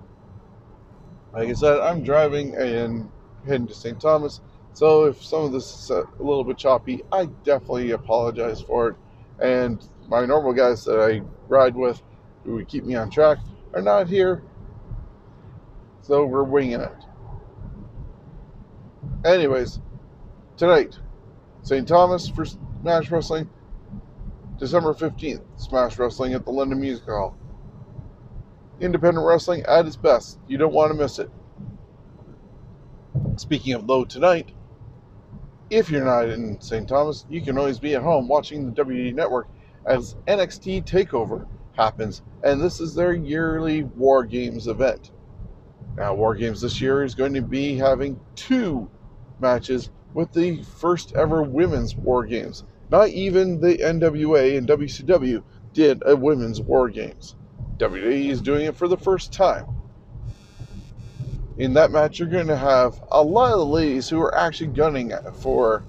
like 1.35 1.49
i 1.49 1.53
said 1.53 1.81
i'm 1.81 2.03
driving 2.03 2.55
and 2.55 3.11
heading 3.47 3.67
to 3.67 3.75
st 3.75 4.01
thomas 4.01 4.41
so 4.73 5.05
if 5.05 5.23
some 5.23 5.45
of 5.45 5.53
this 5.53 5.67
is 5.67 5.91
a 5.91 6.05
little 6.19 6.45
bit 6.45 6.57
choppy 6.57 7.03
i 7.13 7.27
definitely 7.45 7.91
apologize 7.91 8.61
for 8.61 8.89
it 8.89 8.97
and 9.41 9.89
my 10.09 10.25
normal 10.25 10.53
guys 10.53 10.85
that 10.85 10.99
i 10.99 11.21
ride 11.49 11.75
with 11.75 12.03
who 12.45 12.55
would 12.55 12.69
keep 12.69 12.85
me 12.85 12.95
on 12.95 13.11
track 13.11 13.39
are 13.75 13.83
not 13.83 14.09
here 14.09 14.43
so 16.03 16.25
we're 16.25 16.43
winging 16.43 16.81
it 16.81 17.05
anyways 19.25 19.81
tonight 20.57 20.99
St. 21.63 21.87
Thomas 21.87 22.29
for 22.29 22.45
Smash 22.45 23.11
Wrestling. 23.11 23.49
December 24.59 24.95
15th, 24.95 25.43
Smash 25.57 25.99
Wrestling 25.99 26.35
at 26.35 26.45
the 26.45 26.51
London 26.51 26.81
Music 26.81 27.07
Hall. 27.07 27.37
Independent 28.81 29.25
wrestling 29.25 29.63
at 29.69 29.87
its 29.87 29.97
best. 29.97 30.39
You 30.49 30.59
don't 30.59 30.73
want 30.73 30.93
to 30.93 30.99
miss 30.99 31.19
it. 31.19 31.31
Speaking 33.37 33.75
of 33.75 33.85
low 33.89 34.05
tonight, 34.05 34.51
if 35.71 35.91
you're 35.91 36.05
not 36.05 36.29
in 36.29 36.61
St. 36.61 36.89
Thomas, 36.89 37.25
you 37.29 37.41
can 37.41 37.57
always 37.57 37.79
be 37.79 37.95
at 37.95 38.03
home 38.03 38.29
watching 38.29 38.67
the 38.67 38.85
WWE 38.85 39.15
Network 39.15 39.49
as 39.87 40.17
NXT 40.29 40.85
TakeOver 40.85 41.47
happens, 41.77 42.23
and 42.43 42.61
this 42.61 42.81
is 42.81 42.95
their 42.95 43.15
yearly 43.15 43.85
War 43.85 44.25
Games 44.25 44.67
event. 44.67 45.11
Now, 45.97 46.15
War 46.15 46.35
Games 46.35 46.61
this 46.61 46.81
year 46.81 47.03
is 47.03 47.15
going 47.15 47.35
to 47.35 47.43
be 47.43 47.77
having 47.77 48.21
two 48.35 48.91
matches 49.39 49.91
with 50.15 50.33
the 50.33 50.63
first 50.63 51.13
ever 51.15 51.43
women's 51.43 51.97
war 51.97 52.25
games. 52.25 52.65
Not 52.91 53.09
even 53.09 53.61
the 53.61 53.79
NWA 53.79 54.57
and 54.59 54.69
WCW 54.69 55.43
did 55.73 56.03
a 56.05 56.15
women's 56.15 56.61
war 56.61 56.89
games. 56.89 57.37
WWE 57.79 58.29
is 58.29 58.43
doing 58.43 58.67
it 58.67 58.77
for 58.77 58.89
the 58.89 58.97
first 58.97 59.33
time. 59.33 59.65
In 61.59 61.75
that 61.75 61.91
match, 61.91 62.19
you're 62.19 62.29
going 62.29 62.47
to 62.47 62.57
have 62.57 63.03
a 63.11 63.23
lot 63.23 63.53
of 63.53 63.59
the 63.59 63.67
ladies 63.67 64.09
who 64.09 64.19
are 64.21 64.35
actually 64.35 64.69
gunning 64.69 65.13
for 65.35 65.85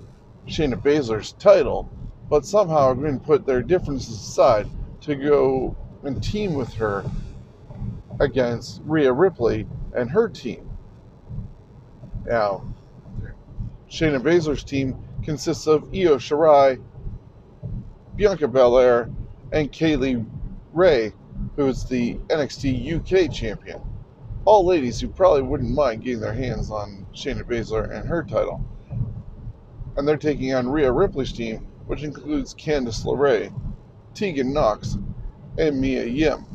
Shayna 0.46 0.76
Baszler's 0.76 1.32
title, 1.34 1.90
but 2.30 2.46
somehow 2.46 2.90
are 2.90 2.96
going 2.96 3.18
to 3.18 3.26
put 3.26 3.46
their 3.46 3.62
differences 3.62 4.14
aside 4.14 4.68
to 5.02 5.16
go 5.16 5.76
and 6.04 6.22
team 6.22 6.54
with 6.54 6.74
her 6.74 7.06
against 8.20 8.82
Rhea 8.84 9.14
Ripley 9.14 9.66
and 9.96 10.10
her 10.10 10.28
team. 10.28 10.70
Now, 12.26 12.74
Shayna 13.90 14.22
Baszler's 14.22 14.66
team 14.66 14.98
consists 15.24 15.66
of 15.66 15.84
Io 15.94 16.18
Shirai, 16.18 16.84
Bianca 18.18 18.50
Belair, 18.50 19.10
and 19.54 19.72
Kay 19.72 19.96
Lee 19.96 20.26
Ray, 20.74 21.14
who 21.56 21.68
is 21.68 21.86
the 21.86 22.16
NXT 22.28 23.28
UK 23.28 23.32
champion. 23.32 23.82
All 24.46 24.66
ladies 24.66 25.00
who 25.00 25.08
probably 25.08 25.42
wouldn't 25.42 25.74
mind 25.74 26.04
getting 26.04 26.20
their 26.20 26.34
hands 26.34 26.70
on 26.70 27.06
Shayna 27.14 27.44
Baszler 27.44 27.90
and 27.90 28.08
her 28.10 28.24
title. 28.24 28.62
And 29.96 30.06
they're 30.06 30.18
taking 30.18 30.54
on 30.54 30.68
Rhea 30.68 30.92
Ripley's 30.92 31.32
team, 31.32 31.66
which 31.86 32.04
includes 32.04 32.54
Candice 32.54 33.06
LeRae, 33.06 33.54
Tegan 34.14 34.52
Nox, 34.52 34.98
and 35.58 35.80
Mia 35.80 36.06
Yim. 36.06 36.46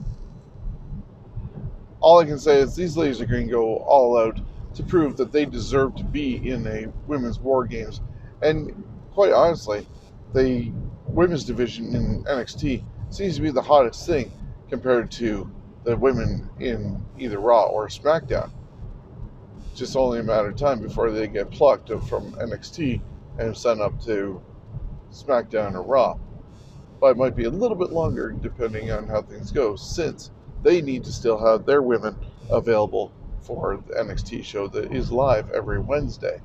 All 2.00 2.18
I 2.18 2.26
can 2.26 2.38
say 2.38 2.58
is 2.58 2.76
these 2.76 2.96
ladies 2.96 3.22
are 3.22 3.26
going 3.26 3.46
to 3.46 3.52
go 3.52 3.76
all 3.78 4.18
out 4.18 4.38
to 4.74 4.82
prove 4.82 5.16
that 5.16 5.32
they 5.32 5.46
deserve 5.46 5.96
to 5.96 6.04
be 6.04 6.50
in 6.50 6.66
a 6.66 6.92
women's 7.06 7.40
war 7.40 7.64
games. 7.64 8.02
And 8.42 8.84
quite 9.14 9.32
honestly, 9.32 9.86
the 10.34 10.72
women's 11.06 11.44
division 11.44 11.94
in 11.94 12.24
NXT 12.24 12.84
seems 13.08 13.36
to 13.36 13.42
be 13.42 13.50
the 13.50 13.62
hottest 13.62 14.06
thing 14.06 14.30
compared 14.68 15.10
to 15.12 15.50
the 15.84 15.96
women 15.96 16.48
in 16.60 17.04
either 17.18 17.38
Raw 17.38 17.64
or 17.64 17.88
SmackDown. 17.88 18.50
It's 19.70 19.78
just 19.78 19.96
only 19.96 20.20
a 20.20 20.22
matter 20.22 20.48
of 20.48 20.56
time 20.56 20.80
before 20.80 21.10
they 21.10 21.28
get 21.28 21.50
plucked 21.50 21.88
from 21.88 22.32
NXT 22.32 23.00
and 23.38 23.56
sent 23.56 23.80
up 23.80 24.02
to 24.04 24.42
SmackDown 25.12 25.74
or 25.74 25.82
Raw. 25.82 26.18
But 27.00 27.12
it 27.12 27.16
might 27.16 27.36
be 27.36 27.44
a 27.44 27.50
little 27.50 27.76
bit 27.76 27.90
longer 27.90 28.32
depending 28.32 28.90
on 28.90 29.06
how 29.06 29.22
things 29.22 29.52
go, 29.52 29.76
since 29.76 30.30
they 30.62 30.82
need 30.82 31.04
to 31.04 31.12
still 31.12 31.38
have 31.38 31.64
their 31.64 31.82
women 31.82 32.16
available 32.50 33.12
for 33.40 33.82
the 33.86 33.94
NXT 33.94 34.44
show 34.44 34.68
that 34.68 34.92
is 34.92 35.12
live 35.12 35.50
every 35.52 35.78
Wednesday. 35.78 36.40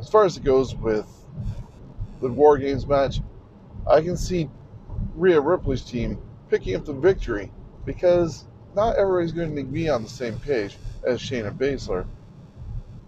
As 0.00 0.08
far 0.08 0.24
as 0.24 0.36
it 0.36 0.42
goes 0.42 0.74
with 0.74 1.06
the 2.20 2.28
War 2.28 2.56
Games 2.56 2.86
match, 2.86 3.20
I 3.86 4.00
can 4.00 4.16
see 4.16 4.48
Rhea 5.14 5.40
Ripley's 5.40 5.82
team 5.82 6.20
picking 6.48 6.74
up 6.74 6.84
the 6.84 6.92
victory 6.92 7.52
because 7.84 8.46
not 8.74 8.96
everybody's 8.96 9.32
going 9.32 9.54
to 9.56 9.64
be 9.64 9.88
on 9.88 10.02
the 10.02 10.08
same 10.08 10.38
page 10.38 10.78
as 11.06 11.20
Shayna 11.20 11.56
Baszler, 11.56 12.06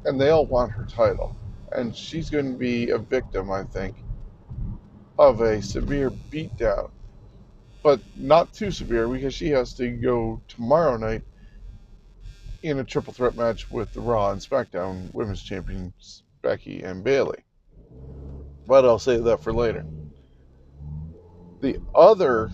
and 0.05 0.21
they 0.21 0.31
all 0.31 0.47
want 0.47 0.73
her 0.73 0.85
title. 0.85 1.37
And 1.73 1.97
she's 1.97 2.31
going 2.31 2.53
to 2.53 2.59
be 2.59 2.91
a 2.91 2.99
victim, 2.99 3.51
I 3.51 3.65
think, 3.65 3.97
of 5.19 5.41
a 5.41 5.63
severe 5.63 6.11
beatdown. 6.11 6.91
But 7.83 8.01
not 8.17 8.53
too 8.53 8.71
severe 8.71 9.09
because 9.09 9.35
she 9.35 9.51
has 9.51 9.75
to 9.75 9.89
go 9.91 10.41
tomorrow 10.49 10.97
night 10.97 11.23
in 12.63 12.79
a 12.79 12.85
triple 12.85 13.13
threat 13.13 13.37
match 13.37 13.71
with 13.71 13.93
the 13.93 14.01
Raw 14.01 14.31
and 14.31 14.41
SmackDown 14.41 15.13
Women's 15.13 15.43
Champions 15.43 16.23
Becky 16.43 16.83
and 16.83 17.05
Bayley. 17.05 17.45
But 18.67 18.85
I'll 18.85 18.99
save 18.99 19.25
that 19.25 19.43
for 19.43 19.53
later. 19.53 19.85
The 21.61 21.79
other 21.95 22.51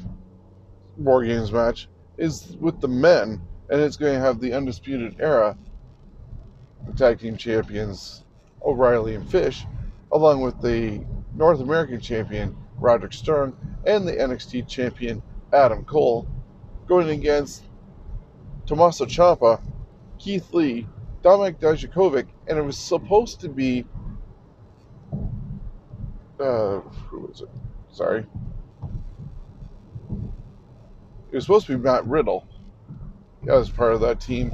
War 0.97 1.25
Games 1.25 1.53
match 1.53 1.89
is 2.21 2.57
with 2.61 2.81
the 2.81 2.89
men, 2.89 3.41
and 3.71 3.81
it's 3.81 3.97
going 3.97 4.15
to 4.15 4.21
have 4.21 4.41
the 4.41 4.53
Undisputed 4.53 5.17
Era, 5.21 5.57
the 6.87 6.93
tag 6.93 7.19
team 7.19 7.37
champions 7.37 8.25
O'Reilly 8.63 9.15
and 9.15 9.29
Fish, 9.29 9.65
along 10.13 10.43
with 10.43 10.61
the 10.61 11.05
North 11.35 11.61
American 11.61 11.99
champion 11.99 12.55
Roderick 12.79 13.15
Strong 13.15 13.57
and 13.87 14.07
the 14.07 14.13
NXT 14.13 14.69
champion 14.69 15.23
Adam 15.53 15.85
Cole, 15.85 16.29
going 16.87 17.09
against 17.09 17.65
Tommaso 18.67 19.07
Ciampa 19.07 19.61
Keith 20.19 20.53
Lee, 20.53 20.87
Dominik 21.23 21.59
Dijakovic, 21.59 22.27
and 22.47 22.59
it 22.59 22.63
was 22.63 22.77
supposed 22.77 23.41
to 23.41 23.49
be. 23.49 23.87
Uh, 26.39 26.81
who 27.09 27.21
was 27.21 27.41
it? 27.43 27.49
Sorry. 27.91 28.27
It 31.31 31.35
was 31.35 31.45
supposed 31.45 31.67
to 31.67 31.77
be 31.77 31.83
Matt 31.83 32.07
Riddle. 32.07 32.47
Was 33.43 33.71
part 33.71 33.95
of 33.95 34.01
that 34.01 34.21
team. 34.21 34.53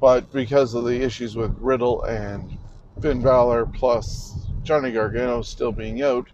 But 0.00 0.32
because 0.32 0.74
of 0.74 0.84
the 0.84 1.02
issues 1.02 1.36
with 1.36 1.54
Riddle 1.58 2.04
and 2.04 2.56
Finn 3.02 3.20
Balor 3.20 3.66
plus 3.66 4.34
Johnny 4.62 4.92
Gargano 4.92 5.42
still 5.42 5.72
being 5.72 6.02
out, 6.02 6.28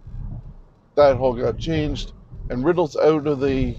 that 0.96 1.16
whole 1.16 1.34
got 1.34 1.58
changed. 1.58 2.12
And 2.50 2.64
Riddle's 2.64 2.96
out 2.96 3.26
of 3.26 3.40
the 3.40 3.76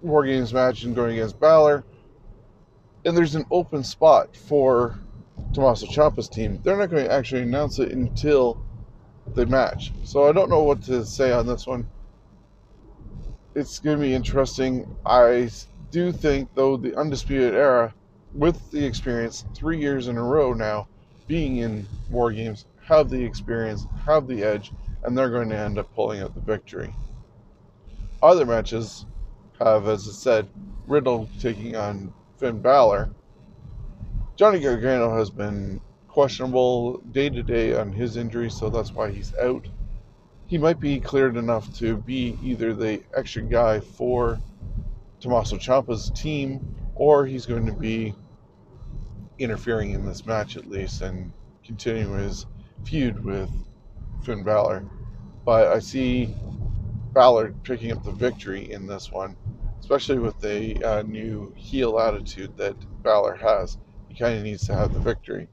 War 0.00 0.24
Games 0.24 0.52
match 0.52 0.84
and 0.84 0.94
going 0.94 1.12
against 1.12 1.38
Balor 1.38 1.84
and 3.04 3.16
there's 3.16 3.34
an 3.34 3.44
open 3.50 3.84
spot 3.84 4.34
for 4.36 4.98
Tommaso 5.52 5.86
Ciampa's 5.86 6.28
team. 6.28 6.60
They're 6.62 6.76
not 6.76 6.90
going 6.90 7.04
to 7.04 7.12
actually 7.12 7.42
announce 7.42 7.78
it 7.78 7.92
until 7.92 8.64
the 9.34 9.46
match. 9.46 9.92
So 10.04 10.28
I 10.28 10.32
don't 10.32 10.48
know 10.48 10.62
what 10.62 10.82
to 10.84 11.04
say 11.04 11.32
on 11.32 11.46
this 11.46 11.66
one. 11.66 11.86
It's 13.54 13.78
going 13.78 13.98
to 13.98 14.02
be 14.02 14.14
interesting. 14.14 14.96
I 15.06 15.48
do 15.92 16.10
think, 16.10 16.48
though, 16.54 16.76
the 16.76 16.98
Undisputed 16.98 17.54
Era, 17.54 17.94
with 18.34 18.70
the 18.72 18.84
experience, 18.84 19.44
three 19.54 19.78
years 19.78 20.08
in 20.08 20.16
a 20.16 20.22
row 20.22 20.52
now, 20.52 20.88
being 21.28 21.58
in 21.58 21.86
War 22.10 22.32
Games, 22.32 22.66
have 22.82 23.10
the 23.10 23.22
experience, 23.22 23.86
have 24.04 24.26
the 24.26 24.42
edge, 24.42 24.72
and 25.04 25.16
they're 25.16 25.30
going 25.30 25.48
to 25.50 25.56
end 25.56 25.78
up 25.78 25.94
pulling 25.94 26.20
out 26.20 26.34
the 26.34 26.40
victory. 26.40 26.92
Other 28.22 28.44
matches 28.44 29.06
have, 29.60 29.86
as 29.86 30.08
I 30.08 30.12
said, 30.12 30.48
Riddle 30.88 31.28
taking 31.38 31.76
on 31.76 32.12
Finn 32.38 32.60
Balor. 32.60 33.10
Johnny 34.36 34.58
Gargano 34.58 35.16
has 35.16 35.30
been 35.30 35.80
questionable 36.08 36.98
day 37.12 37.30
to 37.30 37.42
day 37.42 37.74
on 37.76 37.92
his 37.92 38.16
injury, 38.16 38.50
so 38.50 38.68
that's 38.68 38.92
why 38.92 39.12
he's 39.12 39.32
out. 39.36 39.64
He 40.46 40.58
might 40.58 40.78
be 40.78 41.00
cleared 41.00 41.36
enough 41.36 41.74
to 41.78 41.96
be 41.96 42.38
either 42.42 42.74
the 42.74 43.02
extra 43.16 43.42
guy 43.42 43.80
for 43.80 44.38
Tommaso 45.20 45.56
Ciampa's 45.56 46.10
team 46.10 46.76
or 46.94 47.24
he's 47.24 47.46
going 47.46 47.66
to 47.66 47.72
be 47.72 48.14
interfering 49.38 49.92
in 49.92 50.04
this 50.04 50.26
match 50.26 50.56
at 50.56 50.66
least 50.66 51.00
and 51.02 51.32
continue 51.64 52.12
his 52.12 52.46
feud 52.84 53.24
with 53.24 53.50
Finn 54.22 54.44
Balor. 54.44 54.84
But 55.44 55.68
I 55.68 55.78
see 55.78 56.34
Balor 57.12 57.54
picking 57.62 57.92
up 57.92 58.04
the 58.04 58.12
victory 58.12 58.70
in 58.70 58.86
this 58.86 59.10
one, 59.10 59.36
especially 59.80 60.18
with 60.18 60.38
the 60.40 60.82
uh, 60.84 61.02
new 61.02 61.52
heel 61.56 61.98
attitude 61.98 62.56
that 62.58 62.76
Balor 63.02 63.36
has. 63.36 63.78
He 64.08 64.14
kind 64.14 64.36
of 64.36 64.44
needs 64.44 64.66
to 64.66 64.74
have 64.74 64.92
the 64.92 65.00
victory. 65.00 65.48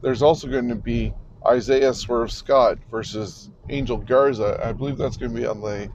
There's 0.00 0.22
also 0.22 0.48
going 0.48 0.68
to 0.68 0.74
be 0.74 1.12
Isaiah 1.46 1.94
Swerve 1.94 2.30
Scott 2.30 2.78
versus 2.90 3.50
Angel 3.68 3.96
Garza. 3.96 4.60
I 4.62 4.72
believe 4.72 4.98
that's 4.98 5.16
going 5.16 5.34
to 5.34 5.40
be 5.40 5.46
on 5.46 5.60
the 5.60 5.90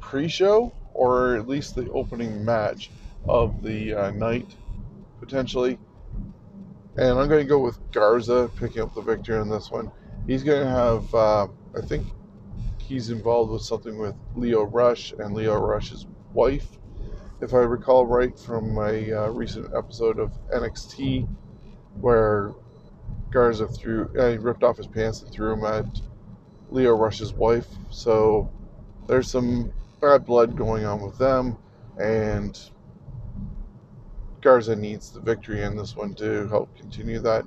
pre 0.00 0.28
show 0.28 0.72
or 0.94 1.36
at 1.36 1.48
least 1.48 1.74
the 1.74 1.90
opening 1.92 2.44
match 2.44 2.90
of 3.28 3.62
the 3.62 3.94
uh, 3.94 4.10
night, 4.12 4.54
potentially. 5.20 5.78
And 6.96 7.18
I'm 7.18 7.28
going 7.28 7.42
to 7.42 7.48
go 7.48 7.58
with 7.58 7.78
Garza 7.92 8.50
picking 8.56 8.82
up 8.82 8.94
the 8.94 9.00
victory 9.00 9.40
in 9.40 9.48
this 9.48 9.70
one. 9.70 9.90
He's 10.26 10.42
going 10.42 10.62
to 10.62 10.70
have, 10.70 11.14
uh, 11.14 11.46
I 11.76 11.80
think 11.82 12.06
he's 12.78 13.10
involved 13.10 13.52
with 13.52 13.62
something 13.62 13.98
with 13.98 14.14
Lio 14.34 14.64
Rush 14.64 15.12
and 15.12 15.32
Lio 15.32 15.58
Rush's 15.58 16.06
wife, 16.34 16.66
if 17.40 17.54
I 17.54 17.58
recall 17.58 18.06
right 18.06 18.38
from 18.38 18.74
my 18.74 19.10
uh, 19.10 19.28
recent 19.28 19.72
episode 19.74 20.18
of 20.18 20.32
NXT, 20.54 21.26
where 22.00 22.52
Garza 23.30 23.66
threw, 23.68 24.10
uh, 24.18 24.30
he 24.30 24.36
ripped 24.38 24.62
off 24.62 24.76
his 24.76 24.86
pants 24.86 25.22
and 25.22 25.30
threw 25.30 25.52
him 25.52 25.64
at 25.64 26.00
Lio 26.70 26.96
Rush's 26.96 27.32
wife. 27.32 27.66
So 27.90 28.50
there's 29.06 29.30
some 29.30 29.72
bad 30.00 30.24
blood 30.24 30.56
going 30.56 30.84
on 30.84 31.00
with 31.00 31.18
them, 31.18 31.58
and 31.98 32.58
Garza 34.40 34.74
needs 34.74 35.10
the 35.10 35.20
victory 35.20 35.62
in 35.62 35.76
this 35.76 35.96
one 35.96 36.14
to 36.14 36.48
help 36.48 36.74
continue 36.76 37.20
that, 37.20 37.44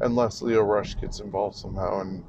unless 0.00 0.42
Lio 0.42 0.62
Rush 0.62 0.96
gets 1.00 1.20
involved 1.20 1.56
somehow 1.56 2.00
and 2.00 2.24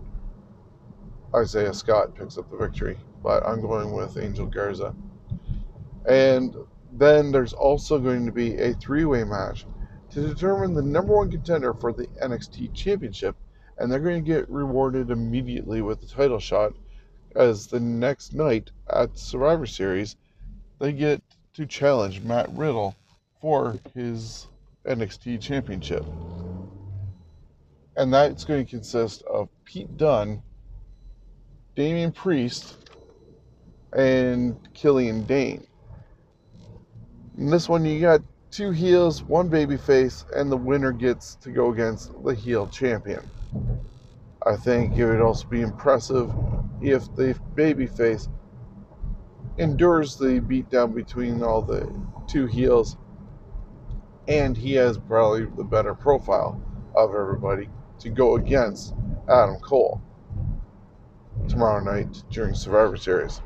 Isaiah 1.36 1.74
Scott 1.74 2.13
picks 2.15 2.38
up 2.38 2.50
the 2.51 2.57
victory. 2.57 2.98
But 3.24 3.45
I'm 3.48 3.62
going 3.62 3.91
with 3.93 4.17
Angel 4.17 4.45
Garza. 4.45 4.93
And 6.07 6.55
then 6.91 7.31
there's 7.31 7.53
also 7.53 7.98
going 7.98 8.25
to 8.25 8.31
be 8.31 8.57
a 8.57 8.74
three 8.74 9.05
way 9.05 9.24
match 9.24 9.65
to 10.13 10.27
determine 10.27 10.74
the 10.74 10.82
number 10.82 11.15
one 11.15 11.29
contender 11.29 11.74
for 11.74 11.91
the 11.91 12.08
NXT 12.22 12.74
Championship. 12.74 13.36
And 13.77 13.91
they're 13.91 14.00
going 14.00 14.24
to 14.24 14.32
get 14.32 14.50
rewarded 14.50 15.10
immediately 15.10 15.82
with 15.82 16.00
the 16.00 16.08
title 16.08 16.39
shot 16.39 16.74
as 17.36 17.67
the 17.67 17.79
next 17.79 18.34
night 18.34 18.72
at 18.89 19.17
Survivor 19.17 19.65
Series, 19.65 20.15
they 20.79 20.93
get 20.93 21.22
to 21.53 21.65
challenge 21.65 22.22
Matt 22.22 22.50
Riddle 22.53 22.96
for 23.41 23.79
his 23.93 24.48
NXT 24.86 25.41
Championship. 25.41 26.05
And 27.96 28.13
that's 28.13 28.43
going 28.43 28.65
to 28.65 28.70
consist 28.70 29.24
of 29.24 29.50
Pete 29.65 29.98
Dunne, 29.98 30.41
Damian 31.75 32.12
Priest, 32.12 32.89
and 33.93 34.58
Killian 34.74 35.24
Dain. 35.24 35.65
In 37.38 37.50
this 37.50 37.70
one, 37.70 37.86
you 37.86 38.00
got 38.01 38.22
two 38.53 38.69
heels, 38.69 39.24
one 39.24 39.50
babyface, 39.50 40.25
and 40.36 40.51
the 40.51 40.57
winner 40.57 40.91
gets 40.91 41.36
to 41.36 41.51
go 41.51 41.72
against 41.72 42.12
the 42.24 42.36
heel 42.36 42.67
champion. 42.67 43.27
I 44.45 44.55
think 44.55 44.95
it 44.95 45.05
would 45.05 45.22
also 45.22 45.48
be 45.48 45.62
impressive 45.62 46.31
if 46.79 47.03
the 47.15 47.36
babyface 47.55 48.29
endures 49.57 50.17
the 50.17 50.39
beatdown 50.39 50.93
between 50.93 51.41
all 51.41 51.63
the 51.63 51.91
two 52.27 52.45
heels 52.45 52.98
and 54.27 54.55
he 54.55 54.74
has 54.74 54.98
probably 54.98 55.45
the 55.57 55.63
better 55.63 55.93
profile 55.93 56.62
of 56.95 57.13
everybody 57.13 57.69
to 58.00 58.10
go 58.10 58.36
against 58.36 58.93
Adam 59.29 59.57
Cole 59.57 60.01
tomorrow 61.48 61.83
night 61.83 62.24
during 62.29 62.53
Survivor 62.53 62.98
Series. 62.98 63.42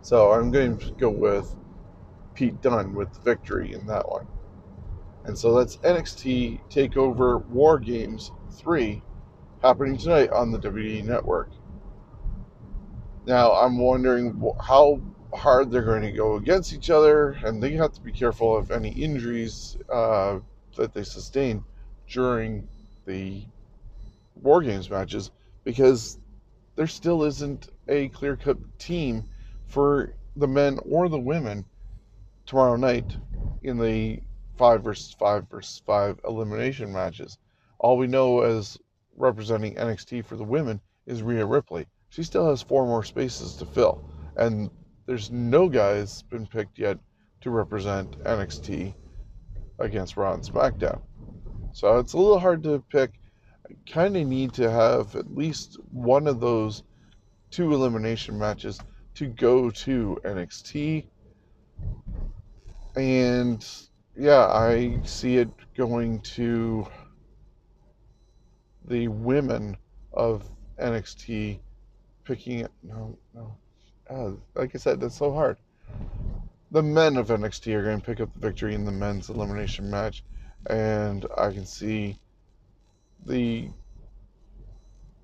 So 0.00 0.32
I'm 0.32 0.50
going 0.50 0.78
to 0.78 0.90
go 0.92 1.10
with 1.10 1.54
Pete 2.38 2.62
Dunne 2.62 2.94
with 2.94 3.12
the 3.12 3.20
victory 3.20 3.72
in 3.72 3.84
that 3.88 4.08
one. 4.08 4.24
And 5.24 5.36
so 5.36 5.58
that's 5.58 5.78
NXT 5.78 6.60
TakeOver 6.70 7.44
War 7.46 7.80
Games 7.80 8.30
3 8.52 9.02
happening 9.60 9.98
tonight 9.98 10.30
on 10.30 10.52
the 10.52 10.58
WWE 10.60 11.02
Network. 11.02 11.50
Now, 13.26 13.54
I'm 13.54 13.76
wondering 13.76 14.40
how 14.62 15.00
hard 15.34 15.72
they're 15.72 15.82
going 15.82 16.02
to 16.02 16.12
go 16.12 16.36
against 16.36 16.72
each 16.72 16.90
other, 16.90 17.30
and 17.44 17.60
they 17.60 17.72
have 17.72 17.92
to 17.94 18.00
be 18.00 18.12
careful 18.12 18.56
of 18.56 18.70
any 18.70 18.90
injuries 18.90 19.76
uh, 19.92 20.38
that 20.76 20.94
they 20.94 21.02
sustain 21.02 21.64
during 22.08 22.68
the 23.04 23.42
War 24.36 24.62
Games 24.62 24.88
matches 24.88 25.32
because 25.64 26.20
there 26.76 26.86
still 26.86 27.24
isn't 27.24 27.68
a 27.88 28.08
clear 28.10 28.36
cut 28.36 28.58
team 28.78 29.24
for 29.66 30.14
the 30.36 30.46
men 30.46 30.78
or 30.88 31.08
the 31.08 31.18
women 31.18 31.64
tomorrow 32.48 32.76
night 32.76 33.14
in 33.62 33.78
the 33.78 34.18
5 34.56 34.82
versus 34.82 35.14
5 35.18 35.48
versus 35.50 35.82
5 35.84 36.18
elimination 36.26 36.90
matches. 36.90 37.36
All 37.78 37.98
we 37.98 38.06
know 38.06 38.40
as 38.40 38.78
representing 39.16 39.74
NXT 39.74 40.24
for 40.24 40.36
the 40.36 40.44
women 40.44 40.80
is 41.06 41.22
Rhea 41.22 41.44
Ripley. 41.44 41.86
She 42.08 42.22
still 42.22 42.48
has 42.48 42.62
four 42.62 42.86
more 42.86 43.04
spaces 43.04 43.54
to 43.56 43.66
fill, 43.66 44.02
and 44.36 44.70
there's 45.04 45.30
no 45.30 45.68
guys 45.68 46.22
been 46.22 46.46
picked 46.46 46.78
yet 46.78 46.98
to 47.42 47.50
represent 47.50 48.18
NXT 48.24 48.94
against 49.78 50.16
Raw 50.16 50.32
and 50.32 50.42
SmackDown. 50.42 51.02
So 51.72 51.98
it's 51.98 52.14
a 52.14 52.18
little 52.18 52.40
hard 52.40 52.62
to 52.62 52.82
pick. 52.90 53.12
I 53.68 53.74
kind 53.90 54.16
of 54.16 54.26
need 54.26 54.54
to 54.54 54.70
have 54.70 55.14
at 55.16 55.36
least 55.36 55.76
one 55.92 56.26
of 56.26 56.40
those 56.40 56.82
two 57.50 57.74
elimination 57.74 58.38
matches 58.38 58.80
to 59.16 59.26
go 59.26 59.70
to 59.70 60.18
NXT. 60.24 61.04
And 62.98 63.64
yeah, 64.16 64.46
I 64.46 64.98
see 65.04 65.36
it 65.36 65.48
going 65.76 66.18
to 66.34 66.84
the 68.88 69.06
women 69.06 69.76
of 70.12 70.42
NXT 70.82 71.60
picking 72.24 72.58
it. 72.58 72.72
No, 72.82 73.16
no. 73.36 73.56
Oh, 74.10 74.40
like 74.56 74.74
I 74.74 74.78
said, 74.78 74.98
that's 74.98 75.16
so 75.16 75.32
hard. 75.32 75.58
The 76.72 76.82
men 76.82 77.16
of 77.16 77.28
NXT 77.28 77.72
are 77.74 77.84
going 77.84 78.00
to 78.00 78.04
pick 78.04 78.20
up 78.20 78.32
the 78.34 78.40
victory 78.40 78.74
in 78.74 78.84
the 78.84 78.90
men's 78.90 79.28
elimination 79.28 79.88
match, 79.88 80.24
and 80.66 81.24
I 81.36 81.52
can 81.52 81.66
see 81.66 82.18
the 83.26 83.68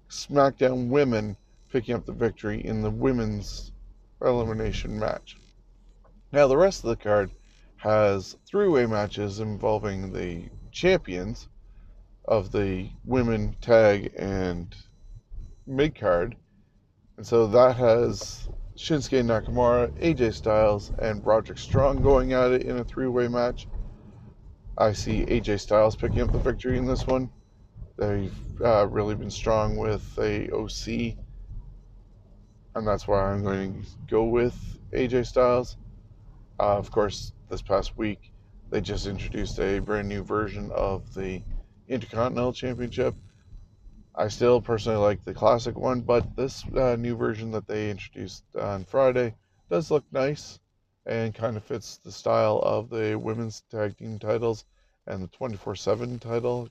SmackDown 0.09 0.91
women 0.91 1.37
picking 1.73 1.97
up 1.97 2.07
the 2.07 2.13
victory 2.13 2.65
in 2.65 2.83
the 2.83 2.91
women's 2.91 3.73
elimination 4.23 4.97
match. 4.97 5.37
Now, 6.31 6.47
the 6.47 6.57
rest 6.57 6.85
of 6.85 6.91
the 6.91 6.97
card 6.97 7.33
has 7.85 8.35
three 8.47 8.67
way 8.67 8.87
matches 8.87 9.41
involving 9.41 10.11
the 10.11 10.49
champions 10.73 11.49
of 12.25 12.51
the 12.51 12.89
women 13.05 13.55
tag 13.61 14.11
and 14.17 14.75
mid 15.67 15.95
card. 15.95 16.35
And 17.19 17.27
so 17.27 17.47
that 17.49 17.77
has 17.77 18.49
Shinsuke 18.79 19.23
Nakamura, 19.23 19.91
AJ 20.01 20.33
Styles, 20.33 20.93
and 20.99 21.25
Roderick 21.27 21.59
Strong 21.59 22.03
going 22.03 22.33
at 22.33 22.53
it 22.53 22.63
in 22.63 22.79
a 22.79 22.85
three 22.85 23.07
way 23.07 23.29
match. 23.29 23.69
I 24.79 24.93
see 24.93 25.27
AJ 25.27 25.61
Styles 25.61 25.95
picking 25.95 26.23
up 26.23 26.33
the 26.33 26.39
victory 26.39 26.79
in 26.79 26.87
this 26.87 27.07
one. 27.07 27.31
They've 27.99 28.35
uh, 28.65 28.87
really 28.89 29.15
been 29.15 29.31
strong 29.31 29.77
with 29.77 30.19
a 30.19 30.49
OC, 30.51 31.17
and 32.75 32.87
that's 32.87 33.07
why 33.07 33.31
I'm 33.31 33.45
going 33.45 33.83
to 33.83 33.89
go 34.09 34.25
with 34.25 34.57
AJ 34.95 35.27
Styles. 35.27 35.77
Uh, 36.59 36.79
of 36.79 36.91
course, 36.91 37.33
this 37.55 37.63
past 37.63 37.97
week 37.97 38.33
they 38.71 38.81
just 38.81 39.07
introduced 39.07 39.61
a 39.61 39.79
brand 39.79 40.09
new 40.09 40.25
version 40.25 40.73
of 40.75 41.15
the 41.15 41.41
Intercontinental 41.87 42.53
Championship. 42.53 43.15
I 44.13 44.27
still 44.27 44.61
personally 44.61 44.99
like 44.99 45.25
the 45.25 45.35
classic 45.35 45.77
one, 45.77 46.01
but 46.01 46.35
this 46.35 46.65
uh, 46.75 46.97
new 46.97 47.15
version 47.15 47.53
that 47.53 47.69
they 47.69 47.93
introduced 47.93 48.43
on 48.61 48.85
Friday 48.85 49.37
does 49.71 49.93
look 49.93 50.03
nice 50.11 50.59
and 51.07 51.33
kind 51.33 51.57
of 51.57 51.63
fits 51.63 51.99
the 51.99 52.11
style 52.11 52.59
of 52.65 52.91
the 52.91 53.15
women's 53.17 53.63
tag 53.71 53.97
team 53.99 54.19
titles 54.19 54.65
and 55.07 55.23
the 55.23 55.29
24 55.29 55.77
7 55.77 56.19
title, 56.19 56.69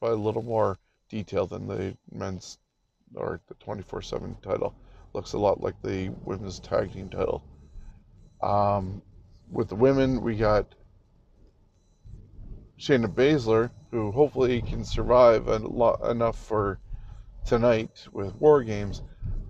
but 0.00 0.12
a 0.12 0.14
little 0.14 0.44
more 0.44 0.78
detailed 1.08 1.50
than 1.50 1.66
the 1.66 1.96
men's 2.12 2.56
or 3.16 3.40
the 3.48 3.54
24 3.54 4.00
7 4.00 4.36
title. 4.42 4.76
Looks 5.12 5.32
a 5.32 5.38
lot 5.38 5.60
like 5.60 5.82
the 5.82 6.10
women's 6.24 6.60
tag 6.60 6.92
team 6.92 7.08
title. 7.08 7.42
Um, 8.40 9.02
with 9.50 9.68
the 9.68 9.74
women, 9.74 10.22
we 10.22 10.36
got 10.36 10.74
Shayna 12.78 13.12
Baszler, 13.12 13.70
who 13.90 14.12
hopefully 14.12 14.62
can 14.62 14.84
survive 14.84 15.48
a 15.48 15.58
lot, 15.58 16.00
enough 16.08 16.38
for 16.38 16.78
tonight 17.44 18.06
with 18.12 18.34
War 18.36 18.62
Games 18.62 19.02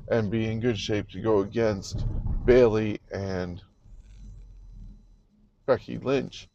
and 0.08 0.30
be 0.30 0.50
in 0.50 0.60
good 0.60 0.78
shape 0.78 1.08
to 1.10 1.20
go 1.20 1.40
against 1.40 2.04
Bayley 2.44 3.00
and 3.12 3.62
Becky 5.66 5.98
Lynch. 5.98 6.48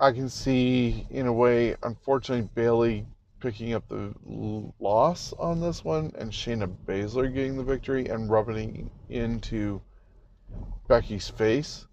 I 0.00 0.12
can 0.12 0.28
see, 0.28 1.06
in 1.10 1.26
a 1.26 1.32
way, 1.32 1.76
unfortunately, 1.82 2.48
Bayley 2.54 3.06
picking 3.40 3.74
up 3.74 3.88
the 3.88 4.14
loss 4.80 5.32
on 5.38 5.60
this 5.60 5.84
one 5.84 6.12
and 6.16 6.30
Shayna 6.30 6.74
Baszler 6.86 7.32
getting 7.32 7.56
the 7.56 7.64
victory 7.64 8.06
and 8.06 8.30
rubbing 8.30 8.90
into 9.08 9.82
Becky's 10.88 11.28
face. 11.28 11.86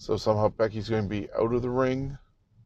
So 0.00 0.16
somehow 0.16 0.48
Becky's 0.48 0.88
going 0.88 1.02
to 1.02 1.08
be 1.10 1.28
out 1.38 1.52
of 1.52 1.60
the 1.60 1.68
ring 1.68 2.16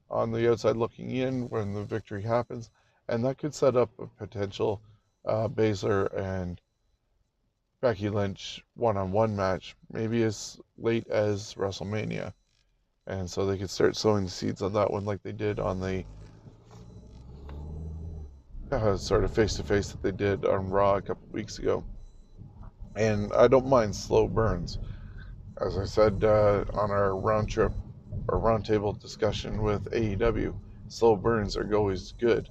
on 0.09 0.31
the 0.31 0.49
outside 0.49 0.77
looking 0.77 1.11
in 1.11 1.49
when 1.49 1.75
the 1.75 1.83
victory 1.83 2.23
happens. 2.23 2.70
And 3.09 3.25
that 3.25 3.38
could 3.38 3.53
set 3.53 3.75
up 3.77 3.90
a 3.99 4.07
potential 4.07 4.81
uh, 5.27 5.49
Baszler 5.49 6.16
and 6.16 6.61
Becky 7.81 8.09
Lynch 8.09 8.64
one 8.77 8.97
on 8.97 9.11
one 9.11 9.35
match, 9.35 9.75
maybe 9.90 10.23
as 10.23 10.61
late 10.79 11.09
as 11.09 11.55
WrestleMania. 11.55 12.33
And 13.09 13.29
so 13.29 13.44
they 13.44 13.59
could 13.59 13.68
start 13.68 13.97
sowing 13.97 14.27
the 14.27 14.31
seeds 14.31 14.62
on 14.62 14.73
that 14.75 14.92
one 14.92 15.05
like 15.05 15.25
they 15.25 15.33
did 15.33 15.59
on 15.59 15.81
the 15.81 16.05
uh, 18.70 18.97
sort 18.97 19.25
of 19.25 19.35
face 19.35 19.57
to 19.57 19.64
face 19.64 19.88
that 19.88 20.03
they 20.03 20.12
did 20.12 20.44
on 20.44 20.70
Raw 20.70 20.99
a 20.99 21.03
couple 21.03 21.27
weeks 21.33 21.59
ago. 21.59 21.83
And 22.94 23.33
I 23.33 23.49
don't 23.49 23.66
mind 23.66 23.97
slow 23.97 24.29
burns. 24.29 24.79
As 25.61 25.79
I 25.79 25.85
said 25.85 26.25
uh, 26.25 26.64
on 26.73 26.90
our 26.90 27.17
round 27.17 27.49
trip 27.49 27.73
or 28.29 28.40
roundtable 28.40 28.99
discussion 29.01 29.62
with 29.62 29.85
AEW, 29.93 30.55
slow 30.88 31.14
burns 31.17 31.57
are 31.57 31.75
always 31.75 32.12
good. 32.12 32.49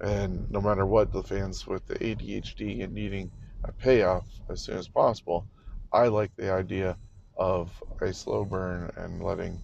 And 0.00 0.48
no 0.50 0.60
matter 0.60 0.86
what, 0.86 1.12
the 1.12 1.22
fans 1.22 1.66
with 1.66 1.84
the 1.86 1.94
ADHD 1.96 2.84
and 2.84 2.94
needing 2.94 3.30
a 3.64 3.72
payoff 3.72 4.26
as 4.48 4.62
soon 4.62 4.78
as 4.78 4.86
possible, 4.86 5.46
I 5.92 6.08
like 6.08 6.30
the 6.36 6.52
idea 6.52 6.96
of 7.36 7.82
a 8.00 8.12
slow 8.12 8.44
burn 8.44 8.92
and 8.96 9.22
letting 9.22 9.60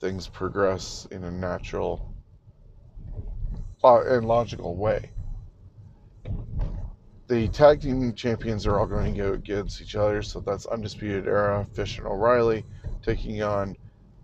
things 0.00 0.28
progress 0.28 1.06
in 1.10 1.24
a 1.24 1.30
natural 1.30 2.14
uh, 3.82 4.02
and 4.06 4.26
logical 4.26 4.76
way 4.76 5.10
the 7.30 7.46
tag 7.46 7.80
team 7.80 8.12
champions 8.14 8.66
are 8.66 8.80
all 8.80 8.86
going 8.86 9.14
to 9.14 9.20
go 9.20 9.32
against 9.34 9.80
each 9.80 9.94
other. 9.94 10.20
So 10.20 10.40
that's 10.40 10.66
Undisputed 10.66 11.28
Era, 11.28 11.64
Fish 11.74 11.96
and 11.98 12.06
O'Reilly 12.08 12.66
taking 13.04 13.40
on 13.40 13.76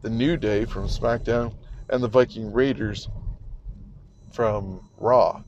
the 0.02 0.10
New 0.10 0.36
Day 0.36 0.64
from 0.64 0.88
SmackDown 0.88 1.54
and 1.88 2.02
the 2.02 2.08
Viking 2.08 2.52
Raiders 2.52 3.08
from 4.32 4.90
Raw. 4.98 5.44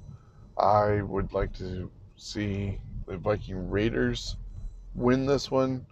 I 0.57 1.03
would 1.03 1.33
like 1.33 1.53
to 1.55 1.91
see 2.15 2.79
the 3.09 3.17
Viking 3.17 3.69
Raiders 3.69 4.37
win 4.95 5.27
this 5.27 5.51
one. 5.51 5.85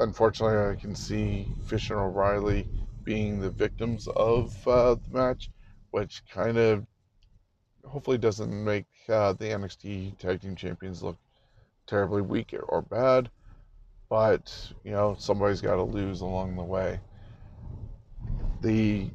Unfortunately, 0.00 0.72
I 0.72 0.74
can 0.74 0.96
see 0.96 1.46
Fish 1.66 1.90
and 1.90 2.00
O'Reilly 2.00 2.68
being 3.04 3.38
the 3.38 3.50
victims 3.50 4.08
of 4.16 4.66
uh, 4.66 4.96
the 4.96 5.16
match, 5.16 5.50
which 5.92 6.24
kind 6.28 6.58
of 6.58 6.84
hopefully 7.88 8.18
doesn't 8.18 8.52
make 8.52 8.86
uh, 9.08 9.32
the 9.32 9.46
NXT 9.46 10.18
Tag 10.18 10.40
Team 10.40 10.54
Champions 10.54 11.02
look 11.02 11.16
terribly 11.86 12.22
weak 12.22 12.54
or 12.68 12.82
bad. 12.82 13.30
But, 14.08 14.72
you 14.84 14.92
know, 14.92 15.16
somebody's 15.18 15.60
got 15.60 15.76
to 15.76 15.82
lose 15.82 16.20
along 16.20 16.56
the 16.56 16.62
way. 16.62 17.00
The 18.62 19.10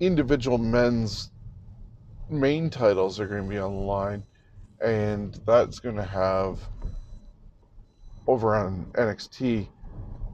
individual 0.00 0.58
men's 0.58 1.30
main 2.28 2.70
titles 2.70 3.20
are 3.20 3.26
going 3.26 3.44
to 3.44 3.48
be 3.48 3.58
on 3.58 3.74
the 3.74 3.80
line, 3.80 4.24
and 4.80 5.38
that's 5.46 5.78
going 5.78 5.96
to 5.96 6.04
have 6.04 6.60
over 8.26 8.54
on 8.54 8.86
NXT 8.94 9.68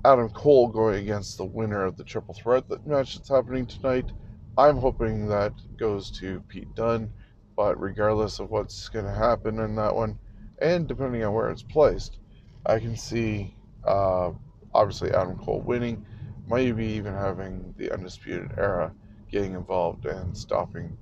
Adam 0.04 0.28
Cole 0.30 0.68
going 0.68 1.02
against 1.02 1.38
the 1.38 1.44
winner 1.44 1.84
of 1.84 1.96
the 1.96 2.04
triple 2.04 2.34
threat 2.34 2.68
that 2.68 2.86
match 2.86 3.16
that's 3.16 3.28
happening 3.28 3.66
tonight. 3.66 4.10
I'm 4.58 4.76
hoping 4.76 5.28
that 5.28 5.52
goes 5.76 6.10
to 6.18 6.40
Pete 6.48 6.74
Dunne 6.74 7.10
but 7.56 7.80
regardless 7.80 8.40
of 8.40 8.50
what's 8.50 8.88
going 8.88 9.04
to 9.04 9.12
happen 9.12 9.58
in 9.60 9.74
that 9.76 9.94
one, 9.94 10.18
and 10.60 10.88
depending 10.88 11.22
on 11.24 11.32
where 11.32 11.50
it's 11.50 11.62
placed, 11.62 12.18
I 12.66 12.78
can 12.78 12.96
see 12.96 13.54
uh, 13.84 14.32
obviously 14.72 15.12
Adam 15.12 15.36
Cole 15.38 15.60
winning, 15.60 16.04
maybe 16.48 16.86
even 16.86 17.14
having 17.14 17.74
the 17.76 17.92
Undisputed 17.92 18.52
Era 18.56 18.92
getting 19.30 19.54
involved 19.54 20.06
and 20.06 20.36
stopping 20.36 20.96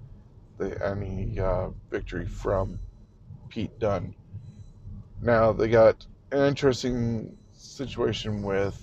the, 0.59 0.85
any 0.87 1.39
uh, 1.39 1.69
victory 1.91 2.27
from 2.27 2.79
Pete 3.49 3.79
Dunne. 3.79 4.15
Now 5.21 5.53
they 5.53 5.69
got 5.69 6.07
an 6.31 6.47
interesting 6.47 7.37
situation 7.53 8.43
with 8.43 8.83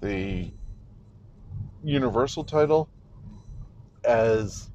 the 0.00 0.52
Universal 1.82 2.44
title 2.44 2.88
as 4.04 4.70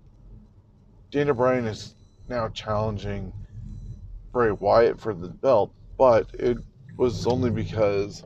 Daniel 1.12 1.36
Bryan 1.36 1.66
is 1.66 1.96
now 2.30 2.50
challenging 2.50 3.34
Bray 4.34 4.52
Wyatt 4.52 5.00
for 5.00 5.14
the 5.14 5.30
belt, 5.30 5.74
but 5.98 6.30
it 6.34 6.58
was 6.98 7.26
only 7.28 7.50
because 7.50 8.24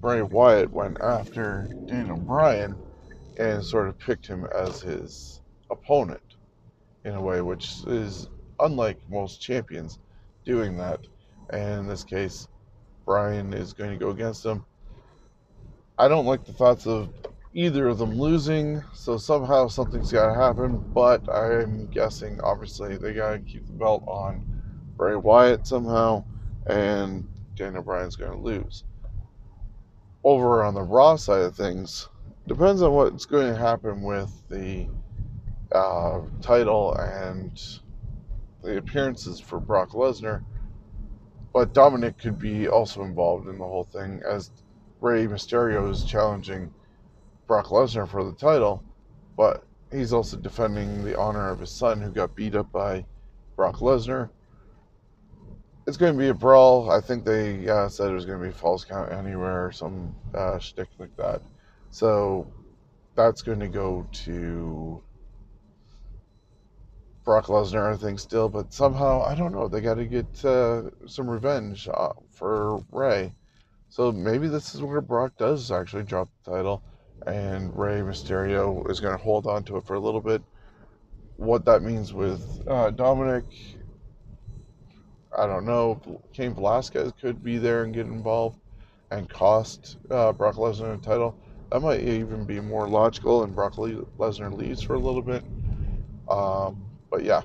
Bray 0.00 0.22
Wyatt 0.22 0.72
went 0.72 1.00
after 1.00 1.68
Daniel 1.88 2.16
Bryan 2.18 2.76
and 3.38 3.64
sort 3.64 3.88
of 3.88 3.98
picked 3.98 4.26
him 4.26 4.46
as 4.54 4.80
his 4.80 5.40
opponent 5.70 6.22
in 7.04 7.14
a 7.14 7.20
way, 7.20 7.40
which 7.40 7.84
is 7.86 8.28
unlike 8.60 8.98
most 9.08 9.40
champions 9.40 9.98
doing 10.44 10.76
that. 10.78 11.00
And 11.50 11.80
in 11.80 11.86
this 11.88 12.04
case, 12.04 12.48
Bryan 13.06 13.52
is 13.52 13.72
going 13.72 13.90
to 13.90 13.96
go 14.04 14.10
against 14.10 14.44
him. 14.44 14.64
I 15.98 16.08
don't 16.08 16.26
like 16.26 16.44
the 16.44 16.52
thoughts 16.52 16.86
of 16.86 17.10
either 17.54 17.88
of 17.88 17.98
them 17.98 18.18
losing, 18.18 18.82
so 18.92 19.16
somehow 19.18 19.68
something's 19.68 20.12
got 20.12 20.28
to 20.28 20.34
happen. 20.34 20.82
But 20.94 21.28
I'm 21.32 21.86
guessing, 21.88 22.40
obviously, 22.42 22.96
they 22.96 23.12
got 23.12 23.32
to 23.32 23.38
keep 23.40 23.66
the 23.66 23.72
belt 23.72 24.04
on 24.06 24.44
Bray 24.96 25.16
Wyatt 25.16 25.66
somehow, 25.66 26.24
and 26.66 27.28
Daniel 27.56 27.82
Bryan's 27.82 28.16
going 28.16 28.32
to 28.32 28.38
lose. 28.38 28.84
Over 30.24 30.62
on 30.62 30.74
the 30.74 30.82
Raw 30.82 31.16
side 31.16 31.42
of 31.42 31.56
things, 31.56 32.08
depends 32.46 32.82
on 32.82 32.92
what's 32.92 33.26
going 33.26 33.52
to 33.52 33.58
happen 33.58 34.02
with 34.02 34.30
the 34.48 34.88
uh, 35.72 36.20
title 36.40 36.94
and 36.94 37.60
the 38.62 38.78
appearances 38.78 39.40
for 39.40 39.58
Brock 39.58 39.90
Lesnar. 39.90 40.42
But 41.52 41.74
Dominic 41.74 42.18
could 42.18 42.38
be 42.38 42.68
also 42.68 43.02
involved 43.02 43.48
in 43.48 43.58
the 43.58 43.64
whole 43.64 43.84
thing 43.84 44.22
as 44.26 44.50
Rey 45.00 45.26
Mysterio 45.26 45.90
is 45.90 46.04
challenging 46.04 46.72
Brock 47.52 47.66
Lesnar 47.66 48.08
for 48.08 48.24
the 48.24 48.32
title, 48.32 48.82
but 49.36 49.66
he's 49.92 50.14
also 50.14 50.38
defending 50.38 51.04
the 51.04 51.18
honor 51.18 51.50
of 51.50 51.60
his 51.60 51.70
son 51.70 52.00
who 52.00 52.10
got 52.10 52.34
beat 52.34 52.54
up 52.54 52.72
by 52.72 53.04
Brock 53.56 53.80
Lesnar. 53.80 54.30
It's 55.86 55.98
going 55.98 56.14
to 56.14 56.18
be 56.18 56.28
a 56.28 56.34
brawl. 56.34 56.90
I 56.90 57.02
think 57.02 57.26
they 57.26 57.68
uh, 57.68 57.90
said 57.90 58.10
it 58.10 58.14
was 58.14 58.24
going 58.24 58.40
to 58.40 58.46
be 58.46 58.52
falls 58.52 58.86
count 58.86 59.12
anywhere 59.12 59.66
or 59.66 59.70
some 59.70 60.14
uh, 60.34 60.58
shtick 60.60 60.88
like 60.98 61.14
that. 61.18 61.42
So 61.90 62.50
that's 63.16 63.42
going 63.42 63.60
to 63.60 63.68
go 63.68 64.08
to 64.24 65.02
Brock 67.26 67.48
Lesnar, 67.48 67.92
I 67.92 67.98
think, 67.98 68.18
still. 68.18 68.48
But 68.48 68.72
somehow, 68.72 69.24
I 69.24 69.34
don't 69.34 69.52
know. 69.52 69.68
They 69.68 69.82
got 69.82 69.96
to 69.96 70.06
get 70.06 70.42
uh, 70.42 70.84
some 71.06 71.28
revenge 71.28 71.86
uh, 71.92 72.14
for 72.30 72.82
Rey. 72.90 73.34
So 73.90 74.10
maybe 74.10 74.48
this 74.48 74.74
is 74.74 74.80
where 74.80 75.02
Brock 75.02 75.36
does 75.36 75.70
actually 75.70 76.04
drop 76.04 76.30
the 76.46 76.50
title 76.50 76.82
and 77.26 77.76
Rey 77.76 78.00
Mysterio 78.00 78.88
is 78.90 79.00
going 79.00 79.16
to 79.16 79.22
hold 79.22 79.46
on 79.46 79.64
to 79.64 79.76
it 79.76 79.86
for 79.86 79.94
a 79.94 80.00
little 80.00 80.20
bit. 80.20 80.42
What 81.36 81.64
that 81.64 81.82
means 81.82 82.12
with 82.12 82.62
uh, 82.66 82.90
Dominic, 82.90 83.44
I 85.36 85.46
don't 85.46 85.64
know. 85.64 86.00
Cain 86.32 86.54
Velasquez 86.54 87.12
could 87.20 87.42
be 87.42 87.58
there 87.58 87.84
and 87.84 87.94
get 87.94 88.06
involved 88.06 88.58
and 89.10 89.28
cost 89.28 89.96
uh, 90.10 90.32
Brock 90.32 90.56
Lesnar 90.56 90.94
a 90.94 90.98
title. 90.98 91.38
That 91.70 91.80
might 91.80 92.00
even 92.02 92.44
be 92.44 92.60
more 92.60 92.86
logical, 92.86 93.44
and 93.44 93.54
Brock 93.54 93.74
Lesnar 93.76 94.52
leaves 94.52 94.82
for 94.82 94.94
a 94.94 94.98
little 94.98 95.22
bit. 95.22 95.42
Um, 96.28 96.84
but 97.10 97.24
yeah, 97.24 97.42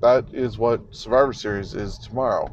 that 0.00 0.26
is 0.32 0.58
what 0.58 0.94
Survivor 0.94 1.32
Series 1.32 1.74
is 1.74 1.98
tomorrow 1.98 2.52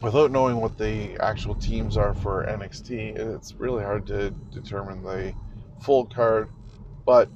without 0.00 0.30
knowing 0.30 0.56
what 0.60 0.76
the 0.76 1.16
actual 1.20 1.54
teams 1.54 1.96
are 1.96 2.14
for 2.14 2.44
NXT, 2.44 3.16
it's 3.16 3.54
really 3.54 3.82
hard 3.82 4.06
to 4.08 4.30
determine 4.52 5.02
the 5.02 5.34
full 5.80 6.06
card. 6.06 6.50
But 7.04 7.28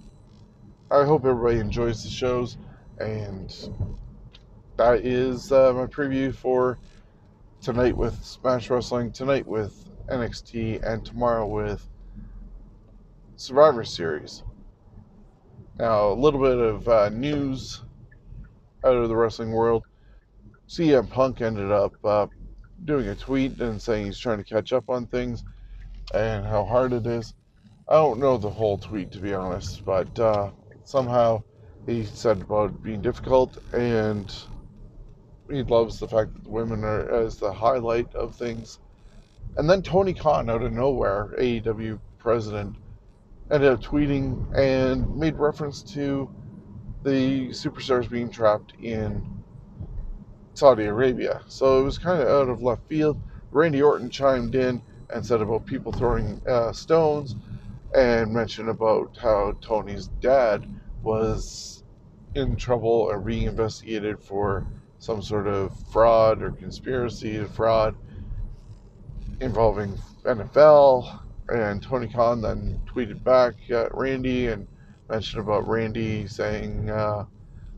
I 0.90 1.05
hope 1.05 1.25
everybody 1.25 1.59
enjoys 1.59 2.03
the 2.03 2.11
shows, 2.11 2.57
and 2.99 3.51
that 4.77 5.07
is 5.07 5.53
uh, 5.53 5.73
my 5.73 5.87
preview 5.87 6.35
for 6.35 6.79
tonight 7.62 7.96
with 7.96 8.23
Smash 8.25 8.68
Wrestling, 8.70 9.12
tonight 9.12 9.46
with 9.46 9.88
NXT, 10.09 10.83
and 10.83 11.05
tomorrow 11.05 11.46
with 11.46 11.87
Survivor 13.37 13.85
Series. 13.85 14.42
Now, 15.79 16.09
a 16.09 16.14
little 16.14 16.40
bit 16.40 16.59
of 16.59 16.88
uh, 16.88 17.09
news 17.09 17.83
out 18.85 18.96
of 18.96 19.09
the 19.09 19.16
wrestling 19.16 19.53
world. 19.53 19.85
CM 20.68 21.09
Punk 21.09 21.40
ended 21.40 21.70
up 21.70 21.94
uh, 22.05 22.27
doing 22.84 23.08
a 23.08 23.14
tweet 23.14 23.60
and 23.60 23.80
saying 23.80 24.06
he's 24.06 24.18
trying 24.18 24.38
to 24.38 24.44
catch 24.44 24.72
up 24.72 24.88
on 24.88 25.06
things 25.06 25.44
and 26.14 26.46
how 26.46 26.64
hard 26.64 26.92
it 26.92 27.06
is. 27.06 27.34
I 27.88 27.94
don't 27.94 28.20
know 28.20 28.36
the 28.38 28.50
whole 28.50 28.78
tweet 28.78 29.10
to 29.12 29.18
be 29.18 29.34
honest, 29.34 29.84
but 29.84 30.18
uh, 30.18 30.50
somehow 30.84 31.42
he 31.86 32.04
said 32.04 32.42
about 32.42 32.82
being 32.82 33.02
difficult 33.02 33.58
and 33.72 34.32
he 35.50 35.62
loves 35.62 35.98
the 35.98 36.08
fact 36.08 36.34
that 36.34 36.48
women 36.50 36.84
are 36.84 37.10
as 37.10 37.36
the 37.36 37.52
highlight 37.52 38.14
of 38.14 38.36
things. 38.36 38.78
And 39.56 39.68
then 39.68 39.82
Tony 39.82 40.14
Khan, 40.14 40.48
out 40.48 40.62
of 40.62 40.72
nowhere, 40.72 41.34
AEW 41.38 42.00
president, 42.18 42.76
ended 43.50 43.72
up 43.72 43.82
tweeting 43.82 44.46
and 44.56 45.16
made 45.16 45.36
reference 45.36 45.82
to 45.94 46.30
the 47.02 47.48
superstars 47.48 48.08
being 48.08 48.30
trapped 48.30 48.74
in 48.80 49.39
Saudi 50.61 50.85
Arabia. 50.85 51.40
So 51.49 51.81
it 51.81 51.85
was 51.85 51.96
kind 51.96 52.20
of 52.20 52.29
out 52.29 52.51
of 52.51 52.62
left 52.62 52.87
field. 52.87 53.18
Randy 53.51 53.81
Orton 53.81 54.11
chimed 54.11 54.55
in 54.55 54.83
and 55.09 55.25
said 55.25 55.40
about 55.40 55.64
people 55.64 55.90
throwing 55.90 56.38
uh, 56.46 56.70
stones 56.73 57.35
and 57.96 58.31
mentioned 58.31 58.68
about 58.68 59.16
how 59.16 59.57
Tony's 59.62 60.09
dad 60.20 60.68
was 61.03 61.83
in 62.35 62.57
trouble 62.57 62.90
or 62.90 63.18
being 63.18 63.44
investigated 63.44 64.20
for 64.20 64.66
some 64.99 65.23
sort 65.23 65.46
of 65.46 65.73
fraud 65.90 66.42
or 66.42 66.51
conspiracy 66.51 67.38
to 67.38 67.46
fraud 67.46 67.96
involving 69.40 69.99
NFL. 70.25 71.23
And 71.49 71.83
Tony 71.83 72.07
Khan 72.07 72.42
then 72.42 72.79
tweeted 72.87 73.25
back 73.25 73.55
at 73.70 73.94
Randy 73.96 74.49
and 74.49 74.68
mentioned 75.09 75.40
about 75.40 75.66
Randy 75.66 76.27
saying 76.27 76.90
uh, 76.90 77.25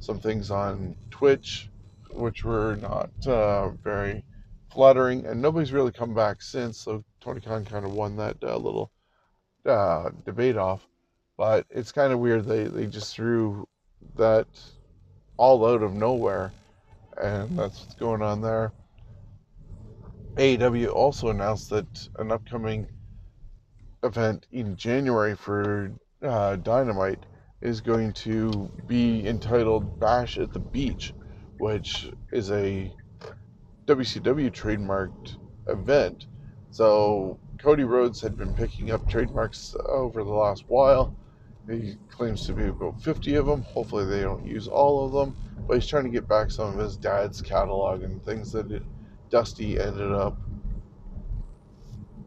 some 0.01 0.19
things 0.19 0.51
on 0.51 0.97
Twitch, 1.13 1.71
which 2.13 2.45
were 2.45 2.77
not 2.77 3.11
uh, 3.27 3.71
very 3.83 4.25
flattering. 4.73 5.27
And 5.27 5.41
nobody's 5.41 5.73
really 5.73 5.93
come 5.93 6.15
back 6.15 6.43
since. 6.43 6.79
So 6.79 7.05
Tony 7.21 7.41
Khan 7.41 7.65
kind 7.65 7.85
of 7.85 7.93
won 7.93 8.17
that 8.17 8.37
uh, 8.43 8.57
little 8.57 8.91
uh, 9.67 10.11
debate 10.25 10.57
off. 10.57 10.87
But 11.37 11.67
it's 11.71 11.93
kind 11.93 12.13
of 12.13 12.19
weird 12.19 12.45
they, 12.45 12.65
they 12.65 12.87
just 12.87 13.15
threw 13.15 13.67
that 14.17 14.47
all 15.37 15.67
out 15.67 15.83
of 15.83 15.93
nowhere 15.93 16.53
and 17.21 17.59
that's 17.59 17.81
what's 17.81 17.95
going 17.95 18.23
on 18.23 18.41
there. 18.41 18.73
AEW 20.37 20.93
also 20.93 21.29
announced 21.29 21.71
that 21.71 22.09
an 22.19 22.33
upcoming 22.33 22.87
event 24.03 24.47
in 24.51 24.77
January 24.77 25.37
for 25.37 25.93
uh, 26.23 26.57
Dynamite 26.57 27.25
is 27.61 27.81
going 27.81 28.13
to 28.13 28.71
be 28.87 29.27
entitled 29.27 30.01
Bash 30.01 30.39
at 30.39 30.53
the 30.53 30.59
Beach, 30.59 31.13
which 31.63 32.11
is 32.33 32.51
a 32.51 32.93
WCW 33.87 34.51
trademarked 34.51 35.37
event. 35.69 36.27
So 36.71 37.39
Cody 37.59 37.85
Rhodes 37.85 38.21
had 38.21 38.37
been 38.37 38.53
picking 38.55 38.91
up 38.91 39.09
trademarks 39.09 39.77
over 39.89 40.25
the 40.25 40.31
last 40.31 40.65
while. 40.67 41.15
He 41.71 41.95
claims 42.11 42.47
to 42.47 42.53
be 42.53 42.65
about 42.65 43.01
50 43.01 43.37
of 43.37 43.47
them. 43.47 43.63
Hopefully, 43.63 44.05
they 44.05 44.23
don't 44.23 44.45
use 44.45 44.67
all 44.67 45.07
of 45.07 45.13
them 45.13 45.37
but 45.67 45.75
he's 45.75 45.87
trying 45.87 46.05
to 46.05 46.11
get 46.11 46.29
back 46.29 46.51
some 46.51 46.75
of 46.75 46.79
his 46.79 46.97
dad's 46.97 47.41
catalog 47.41 48.03
and 48.03 48.23
things 48.25 48.53
that 48.53 48.71
it, 48.71 48.83
Dusty 49.31 49.81
ended 49.81 50.13
up 50.13 50.37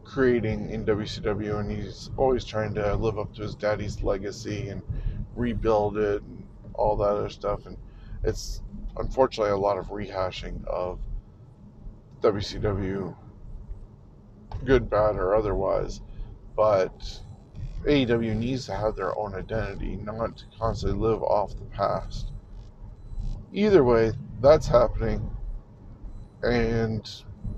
creating 0.04 0.70
in 0.70 0.84
WCW, 0.84 1.60
and 1.60 1.70
he's 1.70 2.10
always 2.16 2.44
trying 2.44 2.74
to 2.74 2.96
live 2.96 3.18
up 3.18 3.34
to 3.34 3.42
his 3.42 3.54
daddy's 3.54 4.02
legacy 4.02 4.68
and 4.68 4.82
rebuild 5.36 5.98
it 5.98 6.22
and 6.22 6.44
all 6.74 6.96
that 6.96 7.04
other 7.04 7.28
stuff. 7.28 7.66
And 7.66 7.76
it's 8.24 8.62
unfortunately 8.96 9.52
a 9.52 9.56
lot 9.56 9.78
of 9.78 9.86
rehashing 9.86 10.64
of 10.66 10.98
WCW, 12.22 13.14
good, 14.64 14.88
bad, 14.88 15.16
or 15.16 15.34
otherwise. 15.34 16.00
But 16.56 17.20
AEW 17.84 18.36
needs 18.36 18.66
to 18.66 18.74
have 18.74 18.96
their 18.96 19.16
own 19.18 19.34
identity, 19.34 19.96
not 19.96 20.38
to 20.38 20.44
constantly 20.58 20.98
live 20.98 21.22
off 21.22 21.56
the 21.56 21.64
past 21.66 22.32
either 23.56 23.82
way, 23.82 24.12
that's 24.40 24.66
happening, 24.66 25.30
and 26.42 27.10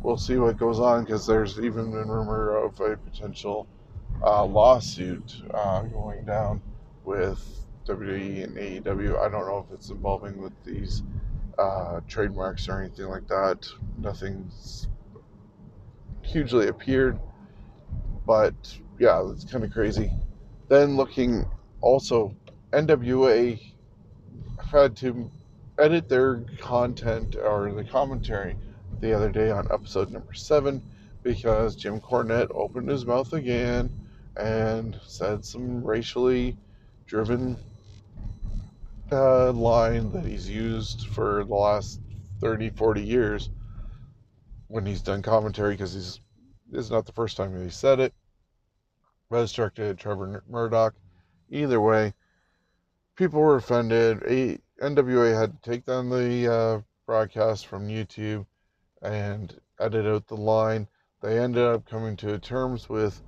we'll 0.03 0.17
see 0.17 0.37
what 0.37 0.57
goes 0.57 0.79
on 0.79 1.05
because 1.05 1.27
there's 1.27 1.59
even 1.59 1.91
been 1.91 2.09
rumor 2.09 2.57
of 2.57 2.79
a 2.81 2.97
potential 2.97 3.67
uh, 4.23 4.45
lawsuit 4.45 5.43
uh, 5.53 5.83
going 5.83 6.25
down 6.25 6.63
with 7.05 7.67
WWE 7.89 8.45
and 8.45 8.57
AEW. 8.57 9.19
I 9.19 9.29
don't 9.29 9.47
know 9.47 9.65
if 9.67 9.75
it's 9.75 9.89
involving 9.91 10.37
with 10.41 10.53
these 10.65 11.03
uh, 11.59 12.01
trademarks 12.07 12.69
or 12.69 12.81
anything 12.81 13.07
like 13.07 13.27
that. 13.29 13.67
Nothing's 13.99 14.89
hugely 16.23 16.69
appeared, 16.69 17.19
but 18.27 18.55
yeah, 18.99 19.27
it's 19.31 19.45
kind 19.45 19.65
of 19.65 19.73
crazy. 19.73 20.13
Then 20.69 20.97
looking 20.97 21.47
also, 21.81 22.37
NWA 22.73 23.59
had 24.71 24.95
to 24.99 25.31
edit 25.79 26.09
their 26.09 26.45
content 26.61 27.37
or 27.37 27.73
the 27.73 27.85
commentary 27.85 28.57
the 29.01 29.15
other 29.15 29.31
day 29.31 29.51
on 29.51 29.67
episode 29.73 30.11
number 30.11 30.35
seven 30.35 30.83
because 31.23 31.77
Jim 31.77 32.01
Cornette 32.01 32.51
opened 32.55 32.91
his 32.91 33.07
mouth 33.07 33.33
again 33.33 33.91
and 34.37 34.99
said 35.07 35.45
some 35.45 35.83
racially 35.83 36.57
driven 37.07 37.57
uh, 39.11 39.53
line 39.53 40.11
that 40.13 40.25
he's 40.25 40.49
used 40.49 41.07
for 41.09 41.45
the 41.45 41.55
last 41.55 42.01
30, 42.41 42.71
40 42.71 43.03
years 43.03 43.51
when 44.69 44.85
he's 44.85 45.03
done 45.03 45.23
commentary 45.23 45.75
because 45.75 45.95
he's 45.95 46.21
this 46.71 46.85
is 46.85 46.91
not 46.91 47.07
the 47.07 47.13
first 47.13 47.37
time 47.37 47.55
that 47.55 47.65
he 47.65 47.71
said 47.71 47.99
it. 47.99 48.13
But 49.31 49.51
directed 49.51 49.99
Trevor 49.99 50.45
Murdoch. 50.49 50.95
Either 51.51 51.81
way, 51.81 52.13
people 53.17 53.41
were 53.41 53.57
offended. 53.57 54.21
NWA 54.81 55.39
had 55.39 55.63
to 55.63 55.71
take 55.71 55.87
down 55.87 56.11
the 56.11 56.53
uh, 56.53 56.81
broadcast 57.07 57.67
from 57.67 57.89
YouTube 57.89 58.47
and 59.03 59.59
edit 59.81 60.07
out 60.07 60.27
the 60.27 60.37
line. 60.37 60.89
They 61.23 61.39
ended 61.39 61.65
up 61.65 61.89
coming 61.89 62.17
to 62.19 62.39
terms 62.39 62.89
with 62.89 63.23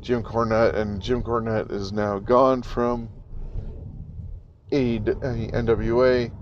Jim 0.00 0.22
Cornette, 0.22 0.74
and 0.74 1.00
Jim 1.00 1.22
Cornette 1.22 1.70
is 1.70 1.92
now 1.92 2.18
gone 2.18 2.62
from 2.62 3.08
NWA. 4.70 6.32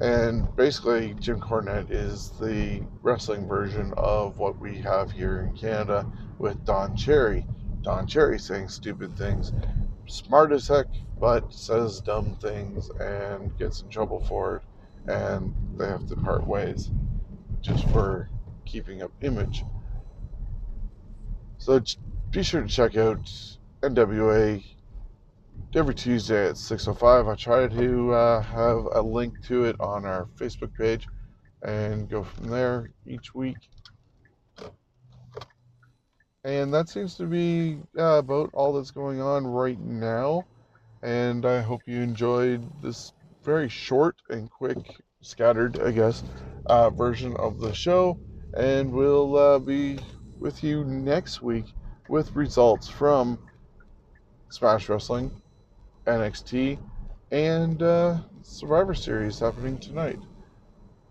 And 0.00 0.54
basically, 0.56 1.14
Jim 1.14 1.40
Cornette 1.40 1.90
is 1.90 2.30
the 2.40 2.82
wrestling 3.02 3.46
version 3.46 3.94
of 3.96 4.38
what 4.38 4.58
we 4.58 4.78
have 4.78 5.10
here 5.10 5.40
in 5.40 5.56
Canada 5.56 6.06
with 6.38 6.64
Don 6.66 6.94
Cherry. 6.96 7.46
Don 7.82 8.06
Cherry 8.06 8.38
saying 8.38 8.68
stupid 8.68 9.16
things, 9.16 9.52
smart 10.06 10.52
as 10.52 10.68
heck, 10.68 10.86
but 11.18 11.52
says 11.52 12.00
dumb 12.00 12.36
things 12.36 12.90
and 13.00 13.56
gets 13.58 13.80
in 13.80 13.88
trouble 13.88 14.20
for 14.20 14.56
it, 14.56 14.62
and 15.10 15.54
they 15.78 15.86
have 15.86 16.06
to 16.08 16.16
part 16.16 16.46
ways 16.46 16.90
just 17.62 17.88
for 17.90 18.28
keeping 18.66 19.02
up 19.02 19.12
image. 19.22 19.64
So 21.58 21.80
be 22.30 22.42
sure 22.42 22.62
to 22.62 22.68
check 22.68 22.96
out 22.96 23.24
NWA 23.82 24.62
every 25.74 25.94
Tuesday 25.94 26.48
at 26.48 26.56
6:05. 26.56 27.28
I 27.28 27.34
try 27.34 27.66
to 27.66 28.12
uh, 28.12 28.42
have 28.42 28.86
a 28.92 29.02
link 29.02 29.34
to 29.46 29.64
it 29.64 29.76
on 29.80 30.04
our 30.04 30.28
Facebook 30.38 30.74
page 30.76 31.06
and 31.62 32.08
go 32.08 32.22
from 32.22 32.48
there 32.48 32.90
each 33.06 33.34
week. 33.34 33.56
And 36.44 36.72
that 36.72 36.88
seems 36.88 37.16
to 37.16 37.26
be 37.26 37.78
uh, 37.98 38.18
about 38.18 38.50
all 38.52 38.72
that's 38.72 38.92
going 38.92 39.20
on 39.20 39.46
right 39.46 39.80
now 39.80 40.44
and 41.02 41.46
I 41.46 41.60
hope 41.60 41.82
you 41.86 42.00
enjoyed 42.00 42.68
this 42.82 43.12
very 43.44 43.68
short 43.68 44.16
and 44.28 44.50
quick, 44.50 44.78
scattered, 45.20 45.80
I 45.80 45.92
guess, 45.92 46.24
uh, 46.66 46.90
version 46.90 47.36
of 47.36 47.60
the 47.60 47.72
show. 47.72 48.18
And 48.56 48.92
we'll 48.92 49.36
uh, 49.36 49.58
be 49.58 49.98
with 50.40 50.64
you 50.64 50.84
next 50.84 51.42
week 51.42 51.66
with 52.08 52.34
results 52.34 52.88
from 52.88 53.38
Smash 54.50 54.88
Wrestling, 54.88 55.30
NXT, 56.06 56.78
and 57.30 57.82
uh, 57.82 58.18
Survivor 58.42 58.94
Series 58.94 59.38
happening 59.38 59.78
tonight. 59.78 60.18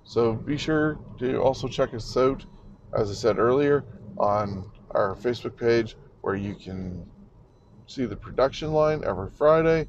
So 0.04 0.34
be 0.34 0.58
sure 0.58 1.00
to 1.20 1.42
also 1.42 1.68
check 1.68 1.94
us 1.94 2.16
out, 2.16 2.46
as 2.94 3.10
I 3.10 3.14
said 3.14 3.40
earlier, 3.40 3.84
on 4.18 4.72
our 4.92 5.16
Facebook 5.16 5.58
page 5.58 5.98
where 6.22 6.36
you 6.36 6.56
can 6.56 7.10
see 7.88 8.06
the 8.06 8.16
production 8.16 8.72
line 8.72 9.04
every 9.06 9.30
Friday, 9.30 9.88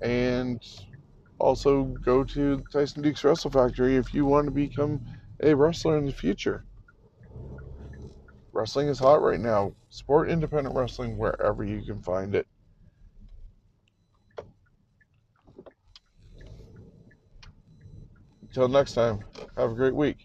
and 0.00 0.62
also 1.38 1.84
go 2.04 2.24
to 2.24 2.62
Tyson 2.72 3.02
Duke's 3.02 3.24
Wrestle 3.24 3.50
Factory 3.50 3.96
if 3.96 4.14
you 4.14 4.24
want 4.24 4.46
to 4.46 4.50
become 4.50 5.00
a 5.42 5.54
wrestler 5.54 5.98
in 5.98 6.06
the 6.06 6.12
future. 6.12 6.64
Wrestling 8.52 8.88
is 8.88 8.98
hot 9.00 9.20
right 9.20 9.40
now. 9.40 9.74
Support 9.90 10.30
independent 10.30 10.76
wrestling 10.76 11.18
wherever 11.18 11.64
you 11.64 11.82
can 11.82 12.00
find 12.02 12.34
it. 12.34 12.46
Until 18.56 18.68
next 18.68 18.92
time, 18.92 19.18
have 19.56 19.72
a 19.72 19.74
great 19.74 19.96
week. 19.96 20.23